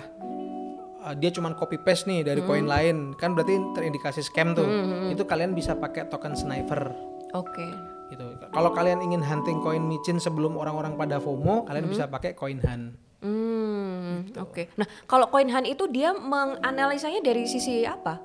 uh, 1.03 1.11
dia 1.19 1.35
cuman 1.35 1.51
copy 1.59 1.75
paste 1.83 2.07
nih 2.07 2.23
dari 2.23 2.39
koin 2.39 2.63
lain, 2.63 3.11
kan 3.19 3.35
berarti 3.35 3.59
terindikasi 3.75 4.23
scam 4.23 4.55
tuh. 4.55 4.67
Itu 5.11 5.27
kalian 5.27 5.51
bisa 5.51 5.75
pakai 5.75 6.07
token 6.07 6.31
sniper 6.39 7.11
Oke. 7.33 7.67
gitu. 8.11 8.27
Kalau 8.51 8.75
kalian 8.75 8.99
ingin 8.99 9.23
hunting 9.23 9.63
koin 9.63 9.79
micin 9.79 10.19
sebelum 10.19 10.59
orang-orang 10.59 10.99
pada 10.99 11.15
FOMO, 11.17 11.63
kalian 11.63 11.87
bisa 11.87 12.11
pakai 12.11 12.35
coin 12.35 12.59
hunt. 12.59 12.91
Hmm, 13.23 14.27
Gitu. 14.27 14.35
oke. 14.35 14.63
Nah, 14.75 14.83
kalau 15.07 15.31
coin 15.31 15.47
hunt 15.47 15.63
itu 15.63 15.87
dia 15.87 16.11
menganalisanya 16.11 17.23
dari 17.23 17.47
sisi 17.47 17.87
apa? 17.87 18.19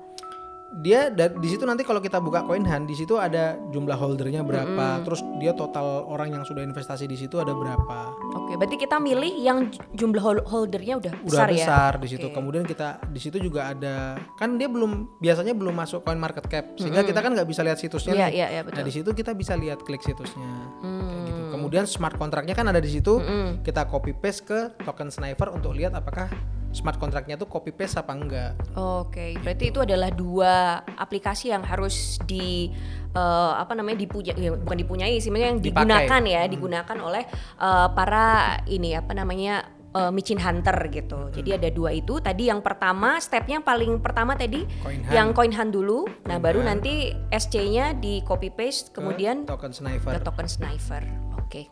Dia 0.77 1.07
di 1.09 1.47
situ 1.47 1.63
nanti 1.63 1.81
kalau 1.81 1.97
kita 1.97 2.19
buka 2.19 2.43
coin 2.43 2.61
hunt, 2.61 2.85
di 2.85 2.93
situ 2.93 3.15
ada 3.15 3.55
jumlah 3.71 3.95
holdernya 3.95 4.43
berapa, 4.43 5.01
terus 5.01 5.23
dia 5.39 5.51
total 5.51 6.05
orang 6.05 6.29
yang 6.29 6.43
sudah 6.43 6.61
investasi 6.61 7.07
di 7.07 7.15
situ 7.15 7.39
ada 7.39 7.49
berapa. 7.49 8.13
Oke, 8.35 8.53
berarti 8.55 8.77
kita 8.77 8.99
milih 8.99 9.33
yang 9.37 9.57
jumlah 9.95 10.21
hol- 10.21 10.45
holdernya 10.45 10.99
udah, 10.99 11.13
udah 11.23 11.25
besar, 11.25 11.47
besar, 11.49 11.91
ya. 11.97 12.01
di 12.03 12.07
situ. 12.07 12.27
Oke. 12.29 12.35
Kemudian 12.35 12.63
kita 12.63 12.99
di 13.07 13.17
situ 13.17 13.39
juga 13.39 13.71
ada 13.71 14.19
kan 14.35 14.55
dia 14.55 14.69
belum 14.69 15.17
biasanya 15.17 15.57
belum 15.57 15.73
masuk 15.73 16.05
coin 16.05 16.19
market 16.19 16.45
cap 16.45 16.75
sehingga 16.75 17.01
kita 17.01 17.19
kan 17.19 17.33
nggak 17.33 17.47
bisa 17.47 17.65
lihat 17.65 17.79
situsnya 17.79 18.13
Iya, 18.13 18.27
nih. 18.27 18.35
iya, 18.35 18.47
iya, 18.51 18.61
Nah 18.61 18.67
betul. 18.69 18.83
di 18.85 18.93
situ 18.93 19.09
kita 19.11 19.31
bisa 19.33 19.53
lihat 19.55 19.81
klik 19.81 20.03
situsnya 20.03 20.51
kayak 20.77 21.25
gitu. 21.25 21.41
Kemudian 21.47 21.83
smart 21.87 22.15
kontraknya 22.15 22.53
kan 22.53 22.67
ada 22.67 22.77
di 22.77 22.91
situ. 22.91 23.17
Kita 23.59 23.87
copy 23.87 24.13
paste 24.13 24.43
ke 24.45 24.59
token 24.83 25.09
sniper 25.09 25.49
untuk 25.49 25.73
lihat 25.73 25.95
apakah 25.95 26.29
smart 26.69 26.97
kontraknya 26.97 27.35
tuh 27.35 27.47
copy 27.47 27.71
paste 27.71 27.97
apa 27.97 28.11
enggak. 28.11 28.51
Oke, 28.73 29.33
berarti 29.39 29.71
itu 29.71 29.79
adalah 29.79 30.09
dua 30.09 30.53
aplikasi 30.93 31.49
yang 31.49 31.63
harus 31.63 32.19
di 32.23 32.69
eh, 33.11 33.51
apa 33.55 33.73
namanya 33.73 33.97
dipunya 33.97 34.33
ya, 34.33 34.53
bukan 34.53 34.77
dipunyai 34.77 35.17
sih, 35.17 35.27
maksudnya 35.27 35.49
yang 35.51 35.59
Dipakai. 35.59 35.73
digunakan 35.73 36.21
ya, 36.23 36.41
digunakan 36.45 36.97
oleh 37.01 37.23
eh, 37.57 37.87
para 37.91 38.27
ini 38.65 38.93
apa 38.93 39.11
namanya 39.11 39.65
eh, 39.89 40.11
micin 40.11 40.37
hunter 40.37 40.77
gitu. 40.91 41.33
Jadi 41.33 41.49
ada 41.57 41.69
dua 41.71 41.89
itu. 41.91 42.19
Tadi 42.19 42.45
yang 42.45 42.61
pertama, 42.61 43.17
stepnya 43.17 43.57
paling 43.59 43.97
pertama 43.97 44.37
tadi 44.37 44.61
Coin 44.83 45.01
hunt. 45.01 45.09
yang 45.09 45.33
coin 45.33 45.49
hunt 45.49 45.71
dulu. 45.71 46.05
Nah, 46.27 46.37
baru 46.37 46.61
nanti 46.61 47.09
SC-nya 47.31 47.97
di 47.97 48.21
copy 48.21 48.53
paste, 48.53 48.91
ke 48.91 49.01
kemudian 49.01 49.49
token 49.49 49.71
ke 49.71 49.77
sniper. 49.81 50.21
token 50.21 50.45
sniper. 50.45 51.01
Oke. 51.41 51.71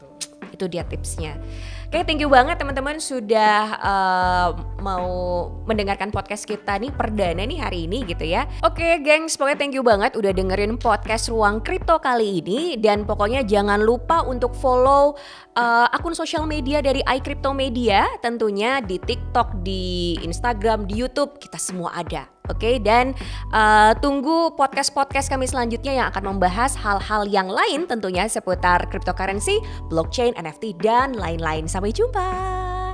Itu 0.56 0.72
dia 0.72 0.88
tipsnya. 0.88 1.36
Oke, 1.92 2.02
thank 2.08 2.24
you 2.24 2.32
banget 2.32 2.58
teman-teman 2.58 2.98
sudah 2.98 3.78
eh, 3.78 4.50
mau 4.82 5.08
mendengarkan 5.70 6.10
podcast 6.10 6.48
kita 6.48 6.80
nih 6.82 6.92
perdana 6.96 7.46
nih 7.46 7.60
hari 7.62 7.86
ini 7.86 8.08
gitu 8.08 8.26
ya. 8.26 8.50
Oke, 8.66 9.00
gengs, 9.04 9.36
pokoknya 9.36 9.60
thank 9.60 9.76
you 9.76 9.84
banget 9.86 10.16
udah 10.16 10.32
dengerin 10.32 10.80
podcast 10.82 11.30
Ruang 11.30 11.62
Kripto 11.62 12.02
kali 12.02 12.42
ini 12.42 12.76
dan 12.80 13.06
pokoknya 13.06 13.46
jangan 13.46 13.84
lupa 13.84 14.26
untuk 14.26 14.58
follow 14.58 15.16
eh, 15.56 15.88
akun 15.94 16.18
sosial 16.18 16.50
media 16.50 16.82
dari 16.82 17.06
iCrypto 17.06 17.52
Media 17.56 18.04
tentunya 18.20 18.84
di 18.84 19.00
TikTok, 19.00 19.62
di 19.62 20.16
Instagram, 20.26 20.90
di 20.90 21.00
YouTube, 21.00 21.38
kita 21.38 21.62
semua 21.62 21.96
ada. 21.96 22.35
Oke, 22.48 22.78
dan 22.78 23.18
eh, 23.50 23.92
tunggu 24.00 24.54
podcast-podcast 24.54 25.28
kami 25.28 25.50
selanjutnya 25.50 25.94
yang 26.04 26.08
akan 26.14 26.36
membahas 26.36 26.78
hal-hal 26.78 27.26
yang 27.26 27.50
lain 27.50 27.90
tentunya 27.90 28.30
seputar 28.30 28.86
cryptocurrency, 28.90 29.62
blockchain, 29.90 30.38
NFT, 30.38 30.78
dan 30.78 31.18
lain-lain. 31.18 31.66
Sampai 31.66 31.96
jumpa. 31.96 32.85